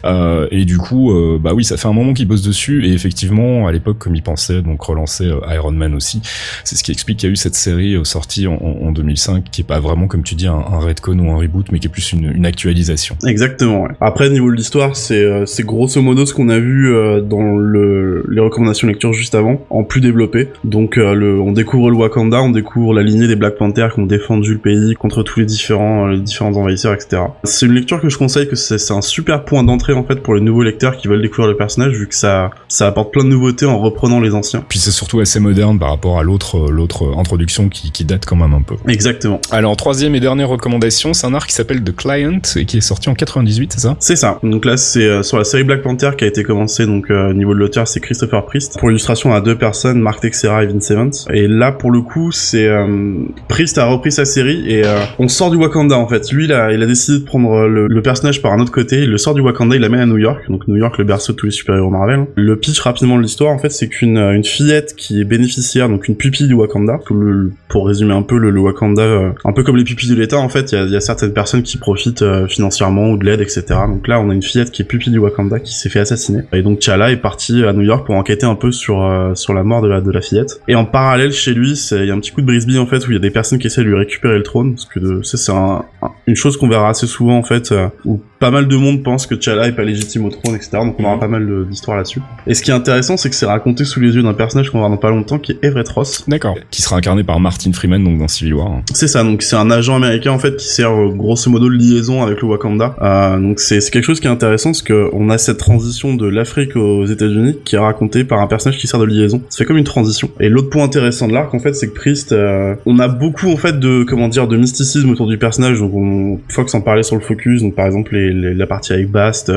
[0.06, 2.94] Euh, et du coup, euh, bah oui, ça fait un moment qu'ils bossent dessus et
[2.94, 6.22] effectivement, à l'époque, comme ils pensaient donc relancer euh, Iron Man aussi,
[6.64, 9.62] c'est ce qui explique qu'il y a eu cette série sortie en, en, 2005 qui
[9.62, 11.90] est pas vraiment comme tu dis un, un redcon ou un reboot, mais qui est
[11.90, 13.16] plus une, une actualisation.
[13.26, 13.84] Exactement.
[13.84, 13.92] Ouais.
[14.02, 16.92] Après, niveau de l'histoire, c'est c'est grosso modo ce qu'on a vu
[17.24, 20.50] dans le les recommandations lecture juste avant, en plus développé.
[20.64, 24.06] Donc, le, on découvre le Wakanda, on découvre la lignée des Black Panthers qui ont
[24.06, 27.24] défendu le pays contre tous les différents les différents envahisseurs, etc.
[27.44, 30.36] C'est une lecture que je conseille, que c'est un super point d'entrée en fait pour
[30.36, 33.30] les nouveaux lecteurs qui veulent découvrir le personnage, vu que ça ça apporte plein de
[33.30, 34.64] nouveautés en reprenant les anciens.
[34.68, 38.36] Puis c'est surtout assez moderne par rapport à l'autre l'autre introduction qui, qui date quand
[38.36, 38.76] même un peu.
[38.88, 39.40] Exactement.
[39.52, 42.82] Alors troisième et dernière recommandation, c'est un art qui s'appelle The Client et qui est
[42.82, 43.96] sorti en 98, c'est ça?
[44.00, 44.40] C'est ça.
[44.44, 47.30] Donc là c'est euh, sur la série Black Panther qui a été commencée donc euh,
[47.30, 48.80] au niveau de l'auteur c'est Christopher Priest.
[48.80, 51.12] Pour l'illustration à deux personnes, Mark Texera et Vince Evans.
[51.34, 53.16] Et là pour le coup c'est euh,
[53.48, 54.84] Priest a repris sa série et
[55.20, 56.32] on sort du Wakanda en fait.
[56.32, 59.18] Lui il a, décidé de prendre le, le, personnage par un autre côté, il le
[59.18, 60.44] sort du Wakanda, il l'amène à New York.
[60.50, 62.26] Donc New York le berceau de tous les super-héros Marvel.
[62.36, 66.08] Le pitch rapidement de l'histoire en fait c'est qu'une une fillette qui est bénéficiaire donc
[66.08, 69.84] une pupille du Wakanda, comme pour résumer un peu le, Wakanda, un peu comme les
[69.84, 73.26] pupilles de l'État en fait, il y a, certaines personnes qui profitent financièrement ou de
[73.26, 73.64] l'aide etc.
[73.88, 76.42] Donc là on a une fillette qui est pupille du Wakanda qui s'est fait assassiner.
[76.54, 79.02] Et donc T'Challa est parti à New York pour enquêter un peu sur
[79.36, 80.62] sur la mort de la fillette.
[80.68, 83.06] Et en parallèle chez lui, il y a un petit coup de brisbee en fait
[83.08, 85.22] où il y a des personnes qui essaient de lui récupérer le trône parce que
[85.24, 85.86] c'est un, Oh.
[86.28, 89.28] Une chose qu'on verra assez souvent en fait euh, où pas mal de monde pense
[89.28, 90.72] que T'Challa est pas légitime au trône etc.
[90.74, 91.20] Donc on aura mhm.
[91.20, 92.22] pas mal d'histoires là-dessus.
[92.48, 94.80] Et ce qui est intéressant c'est que c'est raconté sous les yeux d'un personnage qu'on
[94.80, 96.26] va voir dans pas longtemps qui est Everett Ross.
[96.28, 96.56] D'accord.
[96.72, 98.68] Qui sera incarné par Martin Freeman donc dans Civil War.
[98.68, 98.82] Hein.
[98.94, 101.76] C'est ça donc c'est un agent américain en fait qui sert euh, grosso modo de
[101.76, 102.96] liaison avec le Wakanda.
[103.02, 106.28] Euh, donc c'est quelque chose qui est intéressant parce que on a cette transition de
[106.28, 109.42] l'Afrique aux États-Unis qui est racontée par un personnage qui sert de liaison.
[109.50, 110.30] Ça fait comme une transition.
[110.40, 113.52] Et l'autre point intéressant de l'arc en fait c'est que Priest euh, on a beaucoup
[113.52, 116.11] en fait de comment dire de mysticisme autour du personnage donc on
[116.50, 119.52] Fox en parlait sur le focus donc par exemple la partie avec Bast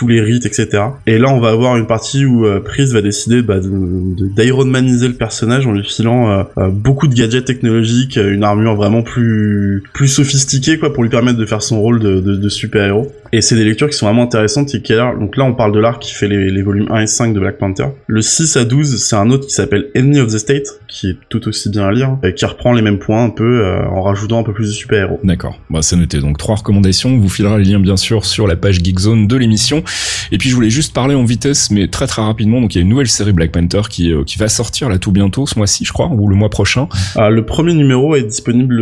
[0.00, 0.82] tous les rites, etc.
[1.06, 5.66] Et là, on va avoir une partie où euh, va décider bah, d'Ironmaniser le personnage
[5.66, 10.78] en lui filant euh, euh, beaucoup de gadgets technologiques, une armure vraiment plus plus sophistiquée,
[10.78, 13.12] quoi, pour lui permettre de faire son rôle de, de, de super-héros.
[13.32, 14.74] Et c'est des lectures qui sont vraiment intéressantes.
[14.74, 17.06] Et qui, donc là, on parle de l'arc qui fait les, les, volumes 1 et
[17.06, 17.86] 5 de Black Panther.
[18.06, 21.16] Le 6 à 12, c'est un autre qui s'appelle Enemy of the State, qui est
[21.28, 24.40] tout aussi bien à lire, et qui reprend les mêmes points un peu en rajoutant
[24.40, 25.20] un peu plus de super-héros.
[25.22, 25.58] D'accord.
[25.68, 26.18] Bah, c'est noté.
[26.18, 27.10] Donc trois recommandations.
[27.10, 29.84] On vous filera les liens bien sûr sur la page Geekzone de l'émission.
[30.32, 32.60] Et puis je voulais juste parler en vitesse, mais très très rapidement.
[32.60, 35.12] Donc il y a une nouvelle série Black Panther qui qui va sortir là tout
[35.12, 36.88] bientôt, ce mois-ci, je crois, ou le mois prochain.
[37.16, 38.80] Ah, le premier numéro est disponible,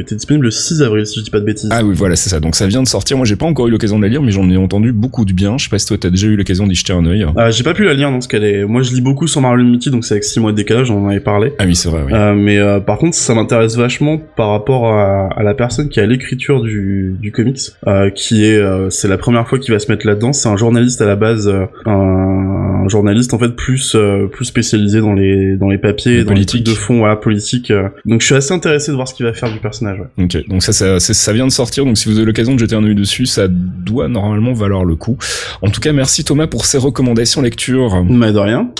[0.00, 1.70] était disponible le 6 avril, si je dis pas de bêtises.
[1.72, 2.40] Ah oui, voilà, c'est ça.
[2.40, 3.16] Donc ça vient de sortir.
[3.16, 5.32] Moi, j'ai pas encore eu l'occasion de la lire, mais j'en ai entendu beaucoup de
[5.32, 5.58] bien.
[5.58, 7.26] Je sais pas si toi t'as déjà eu l'occasion d'y jeter un œil.
[7.36, 8.64] Ah, j'ai pas pu la lire dans ce qu'elle est.
[8.64, 11.04] Moi, je lis beaucoup sur Marvel Unity, donc c'est avec 6 mois de décalage, on
[11.04, 11.52] en avait parlé.
[11.58, 12.02] Ah oui, c'est vrai.
[12.06, 12.12] Oui.
[12.12, 16.00] Euh, mais euh, par contre, ça m'intéresse vachement par rapport à, à, la personne qui
[16.00, 19.78] a l'écriture du, du comics, euh, qui est, euh, c'est la première fois qu'il va
[19.78, 20.29] se mettre là-dedans.
[20.32, 23.96] C'est un journaliste à la base, euh, un, journaliste en fait plus
[24.32, 27.72] plus spécialisé dans les dans les papiers, dans les trucs de fond, voilà, politique.
[28.04, 29.98] Donc je suis assez intéressé de voir ce qu'il va faire du personnage.
[30.00, 30.24] Ouais.
[30.24, 31.84] Ok, donc ça, ça, ça vient de sortir.
[31.84, 34.96] Donc si vous avez l'occasion de jeter un œil dessus, ça doit normalement valoir le
[34.96, 35.16] coup.
[35.62, 38.04] En tout cas, merci Thomas pour ces recommandations lecture.
[38.04, 38.70] Mais de rien.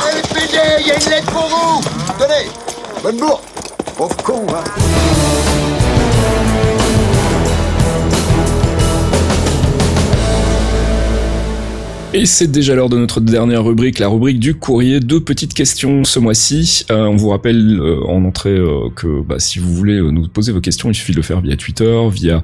[0.00, 1.80] LPD, il y a une lettre pour vous
[2.18, 2.50] Tenez
[3.02, 3.42] Bonne bourre
[3.96, 5.05] Pauvre con, hein
[12.18, 15.00] Et c'est déjà l'heure de notre dernière rubrique, la rubrique du courrier.
[15.00, 16.86] Deux petites questions ce mois-ci.
[16.90, 20.50] Euh, on vous rappelle euh, en entrée euh, que bah, si vous voulez nous poser
[20.50, 22.42] vos questions, il suffit de le faire via Twitter, via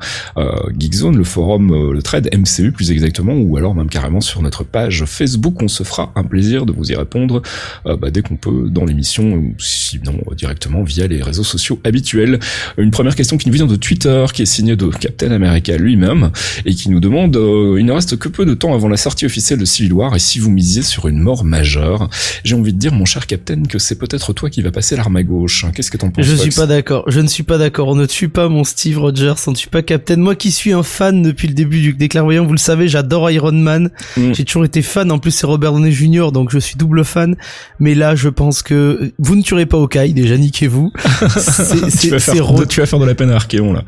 [0.78, 5.06] Geekzone, le forum, le thread MCU plus exactement, ou alors même carrément sur notre page
[5.06, 5.62] Facebook.
[5.62, 7.40] On se fera un plaisir de vous y répondre
[7.86, 12.40] bah, dès qu'on peut dans l'émission, ou sinon directement via les réseaux sociaux habituels.
[12.76, 16.30] Une première question qui nous vient de Twitter, qui est signée de Captain America lui-même,
[16.66, 19.61] et qui nous demande, il ne reste que peu de temps avant la sortie officielle
[19.64, 22.08] Civil War et si vous misiez sur une mort majeure,
[22.44, 25.16] j'ai envie de dire, mon cher Captain, que c'est peut-être toi qui va passer l'arme
[25.16, 25.66] à gauche.
[25.74, 27.04] Qu'est-ce que t'en penses Je suis pas d'accord.
[27.08, 27.88] Je ne suis pas d'accord.
[27.88, 30.16] On ne tue pas mon Steve Rogers, on ne tue pas Captain.
[30.16, 33.52] Moi qui suis un fan depuis le début du déclarvoyant, vous le savez, j'adore Iron
[33.52, 33.90] Man.
[34.16, 34.32] Mm.
[34.34, 35.10] J'ai toujours été fan.
[35.10, 37.36] En plus, c'est Robert Downey Jr., donc je suis double fan.
[37.80, 40.12] Mais là, je pense que vous ne tuerez pas Hawkeye.
[40.12, 40.92] Déjà, niquez-vous.
[42.00, 43.84] tu, vas faire de, tu vas faire de la peine à Archeon, là.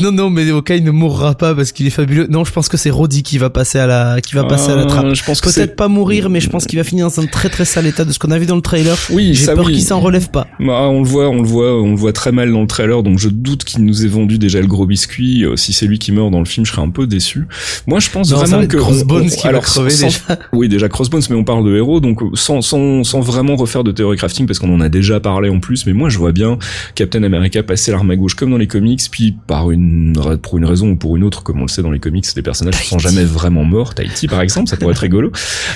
[0.00, 2.26] Non, non, mais Hawkeye ne mourra pas parce qu'il est fabuleux.
[2.28, 4.76] Non, je pense que c'est Roddy qui va passer à la, qui va passer à
[4.76, 5.09] la trappe.
[5.14, 7.64] Je pense peut-être pas mourir, mais je pense qu'il va finir dans un très très
[7.64, 8.96] sale état de ce qu'on a vu dans le trailer.
[9.10, 10.46] Oui, j'ai peur qu'il s'en relève pas.
[10.58, 13.02] Bah, on le voit, on le voit, on le voit très mal dans le trailer,
[13.02, 15.44] donc je doute qu'il nous ait vendu déjà le gros biscuit.
[15.44, 17.46] Euh, si c'est lui qui meurt dans le film, je serais un peu déçu.
[17.86, 20.18] Moi, je pense vraiment que Crossbones qui alors, va crever sans, déjà.
[20.52, 23.92] Oui, déjà Crossbones, mais on parle de héros, donc sans sans sans vraiment refaire de
[23.92, 25.86] théorie crafting parce qu'on en a déjà parlé en plus.
[25.86, 26.58] Mais moi, je vois bien
[26.94, 30.64] Captain America passer l'arme à gauche comme dans les comics, puis par une pour une
[30.64, 32.84] raison ou pour une autre, comme on le sait dans les comics, les personnages ne
[32.84, 33.94] sont jamais vraiment morts.
[33.94, 35.32] Tahiti, par exemple, ça pourrait être rigolo.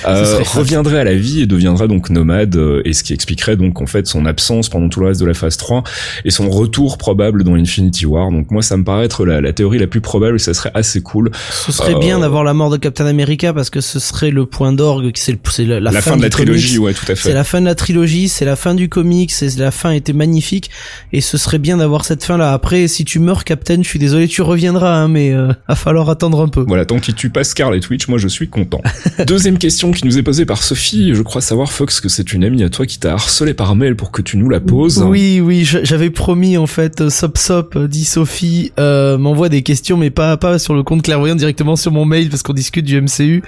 [0.07, 3.81] Euh, reviendrait à la vie et deviendrait donc nomade, euh, et ce qui expliquerait donc
[3.81, 5.83] en fait son absence pendant tout le reste de la phase 3
[6.23, 8.31] et son retour probable dans Infinity War.
[8.31, 10.71] Donc moi, ça me paraît être la, la théorie la plus probable et ça serait
[10.73, 11.31] assez cool.
[11.51, 14.71] Ce serait bien d'avoir la mort de Captain America parce que ce serait le point
[14.71, 17.29] d'orgue, c'est la, la, fin, fin, de la trilogie, ouais, tout à fait.
[17.29, 20.13] C'est la fin de la trilogie, c'est la fin du comics, c'est la fin était
[20.13, 20.69] magnifique
[21.13, 22.53] et ce serait bien d'avoir cette fin là.
[22.53, 26.09] Après, si tu meurs, Captain, je suis désolé, tu reviendras, hein, mais euh, va falloir
[26.09, 26.63] attendre un peu.
[26.67, 28.81] Voilà, tant qu'il tue pas Scarlet Witch, moi je suis content.
[29.27, 32.43] Deuxième question qui nous est posée par Sophie, je crois savoir Fox que c'est une
[32.43, 35.03] amie à toi qui t'a harcelé par mail pour que tu nous la poses.
[35.03, 39.61] Oui, oui, j'avais promis en fait, euh, Sop Sop, euh, dit Sophie, euh, m'envoie des
[39.61, 42.85] questions mais pas pas sur le compte clairvoyant directement sur mon mail parce qu'on discute
[42.85, 43.43] du MCU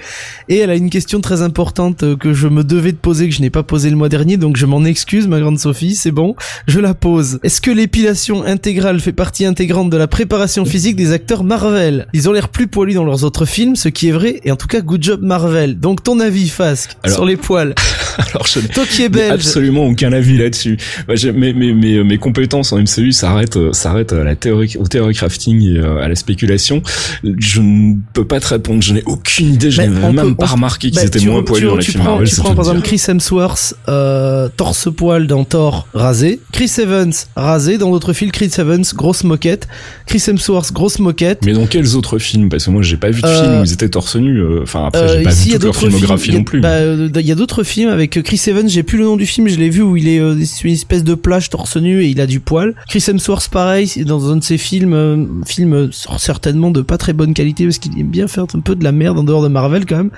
[0.48, 3.34] et elle a une question très importante euh, que je me devais de poser que
[3.34, 6.12] je n'ai pas posé le mois dernier donc je m'en excuse ma grande Sophie, c'est
[6.12, 6.36] bon,
[6.66, 7.40] je la pose.
[7.42, 12.06] Est-ce que l'épilation intégrale fait partie intégrante de la préparation physique des acteurs Marvel?
[12.12, 14.56] Ils ont l'air plus poilus dans leurs autres films, ce qui est vrai et en
[14.56, 15.47] tout cas good job Marvel.
[15.74, 17.74] Donc ton avis Fasque sur les poils
[18.32, 19.32] Alors je belge.
[19.32, 20.76] absolument aucun avis là-dessus.
[21.06, 25.14] Bah, mes, mes, mes, mes compétences en MCU s'arrêtent s'arrêtent à la théorie au théorie
[25.14, 26.82] crafting et euh, à la spéculation.
[27.22, 28.82] Je ne peux pas te répondre.
[28.82, 29.70] Je n'ai aucune idée.
[29.70, 32.10] Je n'ai même peut, pas remarqué qu'ils bah, étaient moins poilus dans les films prends,
[32.12, 32.28] Marvel.
[32.28, 37.78] Tu prends par exemple Chris Hemsworth euh, torse poil dans Thor rasé, Chris Evans rasé
[37.78, 38.32] dans d'autres films.
[38.32, 39.68] Chris Evans grosse moquette,
[40.06, 41.40] Chris Hemsworth grosse moquette.
[41.44, 42.48] Mais dans quels autres films?
[42.48, 44.38] Parce que moi j'ai pas vu de euh, film où ils étaient torse nu.
[44.38, 46.60] Euh, enfin après j'ai pas vu toute leur filmographie non plus.
[46.60, 49.48] Bah, il y a d'autres films avec Chris Evans, j'ai plus le nom du film,
[49.48, 52.20] je l'ai vu où il est euh, une espèce de plage torse nu et il
[52.20, 52.74] a du poil.
[52.88, 57.12] Chris Hemsworth pareil, dans un de ses films, euh, film euh, certainement de pas très
[57.12, 59.48] bonne qualité parce qu'il aime bien faire un peu de la merde en dehors de
[59.48, 60.10] Marvel quand même.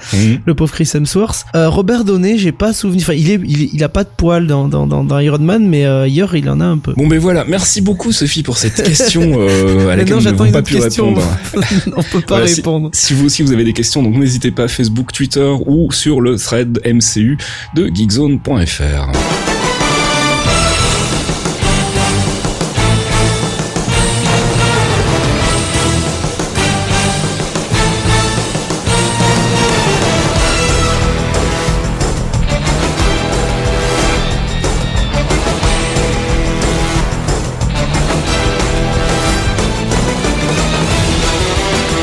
[0.44, 1.44] Le pauvre Chris Hemsworth.
[1.54, 4.10] Euh, Robert Downey, j'ai pas souvenir, enfin il est, il, est, il a pas de
[4.16, 6.92] poil dans, dans, dans, dans Iron Man, mais euh, ailleurs il en a un peu.
[6.96, 10.50] Bon ben voilà, merci beaucoup Sophie pour cette question euh, à laquelle non, nous n'avons
[10.50, 11.14] pas pu question.
[11.14, 11.26] répondre.
[11.96, 12.90] On peut pas Voilà, si- répondre.
[12.92, 16.36] Si, vous aussi vous avez des questions, donc n'hésitez pas Facebook, Twitter ou sur le
[16.36, 17.38] thread MCU
[17.74, 19.49] de geekzone.fr.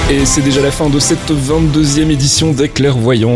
[0.09, 3.29] Et c'est déjà la fin de cette 22e édition des Clairvoyants.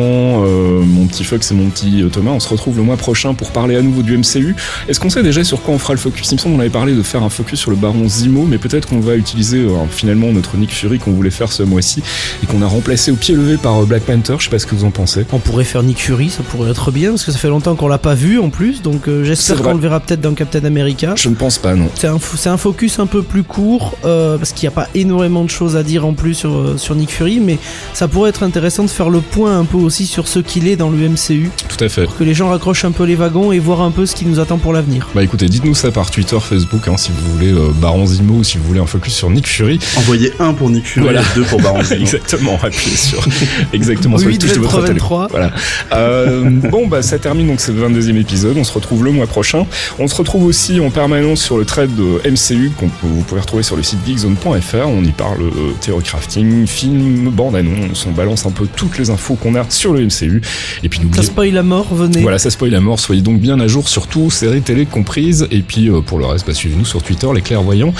[0.45, 3.51] Euh, mon petit Fox et mon petit Thomas, on se retrouve le mois prochain pour
[3.51, 4.55] parler à nouveau du MCU.
[4.87, 6.31] Est-ce qu'on sait déjà sur quoi on fera le focus?
[6.31, 8.57] Il me semble qu'on avait parlé de faire un focus sur le baron Zimo, mais
[8.57, 12.03] peut-être qu'on va utiliser euh, finalement notre Nick Fury qu'on voulait faire ce mois-ci
[12.41, 14.35] et qu'on a remplacé au pied levé par euh, Black Panther.
[14.39, 15.25] Je sais pas ce que vous en pensez.
[15.33, 17.89] On pourrait faire Nick Fury, ça pourrait être bien parce que ça fait longtemps qu'on
[17.89, 21.15] l'a pas vu en plus, donc j'espère qu'on le verra peut-être dans Captain America.
[21.17, 21.89] Je ne pense pas, non.
[21.95, 22.15] C'est un,
[22.45, 25.83] un, focus un peu plus court parce qu'il n'y a pas énormément de choses à
[25.83, 27.57] dire en plus sur euh, sur Nick Fury, mais
[27.93, 30.75] ça pourrait être intéressant de faire le point un peu aussi sur ce qu'il est
[30.75, 31.49] dans le MCU.
[31.67, 32.05] Tout à fait.
[32.05, 34.25] Pour que les gens raccrochent un peu les wagons et voir un peu ce qui
[34.25, 35.09] nous attend pour l'avenir.
[35.15, 38.43] Bah écoutez, dites-nous ça par Twitter, Facebook, hein, si vous voulez euh, Baron Zimo ou
[38.43, 39.79] si vous voulez un focus sur Nick Fury.
[39.97, 42.01] Envoyez un pour Nick Fury et deux pour Baron Zimo.
[42.01, 43.25] Exactement, appuyez sur
[43.73, 45.27] exactement sur les touches de votre téléphone.
[45.29, 45.51] Voilà.
[45.93, 48.57] Euh, bon bah ça termine donc ce 22e épisode.
[48.57, 49.65] On se retrouve le mois prochain.
[49.99, 53.63] On se retrouve aussi en permanence sur le trade de MCU qu'on vous pouvez retrouver
[53.63, 54.87] sur le site geekzone.fr.
[54.87, 59.35] On y parle euh, crafting, film, bande annonce, on balance un peu toutes les infos
[59.35, 60.41] qu'on a sur le MCU.
[60.83, 62.21] Et puis Ça spoil la mort, venez.
[62.21, 62.99] Voilà, ça spoil la mort.
[62.99, 65.47] Soyez donc bien à jour sur tout, séries télé comprises.
[65.51, 67.93] Et puis euh, pour le reste, bah, suivez-nous sur Twitter, les clairvoyants,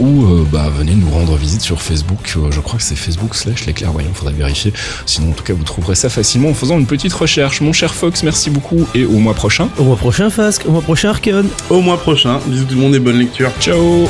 [0.00, 2.34] ou euh, bah, venez nous rendre visite sur Facebook.
[2.36, 4.72] Euh, je crois que c'est Facebook slash les clairvoyants, faudrait vérifier.
[5.06, 7.60] Sinon, en tout cas, vous trouverez ça facilement en faisant une petite recherche.
[7.60, 9.68] Mon cher Fox, merci beaucoup et au mois prochain.
[9.78, 10.64] Au mois prochain, Fasque.
[10.66, 11.44] Au mois prochain, Arkeon.
[11.70, 12.40] Au mois prochain.
[12.46, 13.50] Bisous tout le monde et bonne lecture.
[13.60, 14.08] Ciao.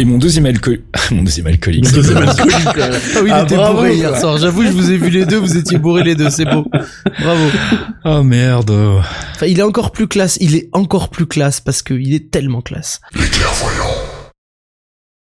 [0.00, 1.84] Et mon deuxième alcool, mon deuxième alcoolique.
[1.84, 2.56] Mon deuxième alcoolique.
[2.64, 2.88] ah
[3.22, 4.38] oui, il ah, était bourré hier soir.
[4.38, 6.64] J'avoue, je vous ai vu les deux, vous étiez bourrés les deux, c'est beau.
[7.20, 7.44] Bravo.
[8.06, 8.70] Oh merde.
[9.34, 12.62] Enfin, il est encore plus classe, il est encore plus classe parce qu'il est tellement
[12.62, 13.02] classe.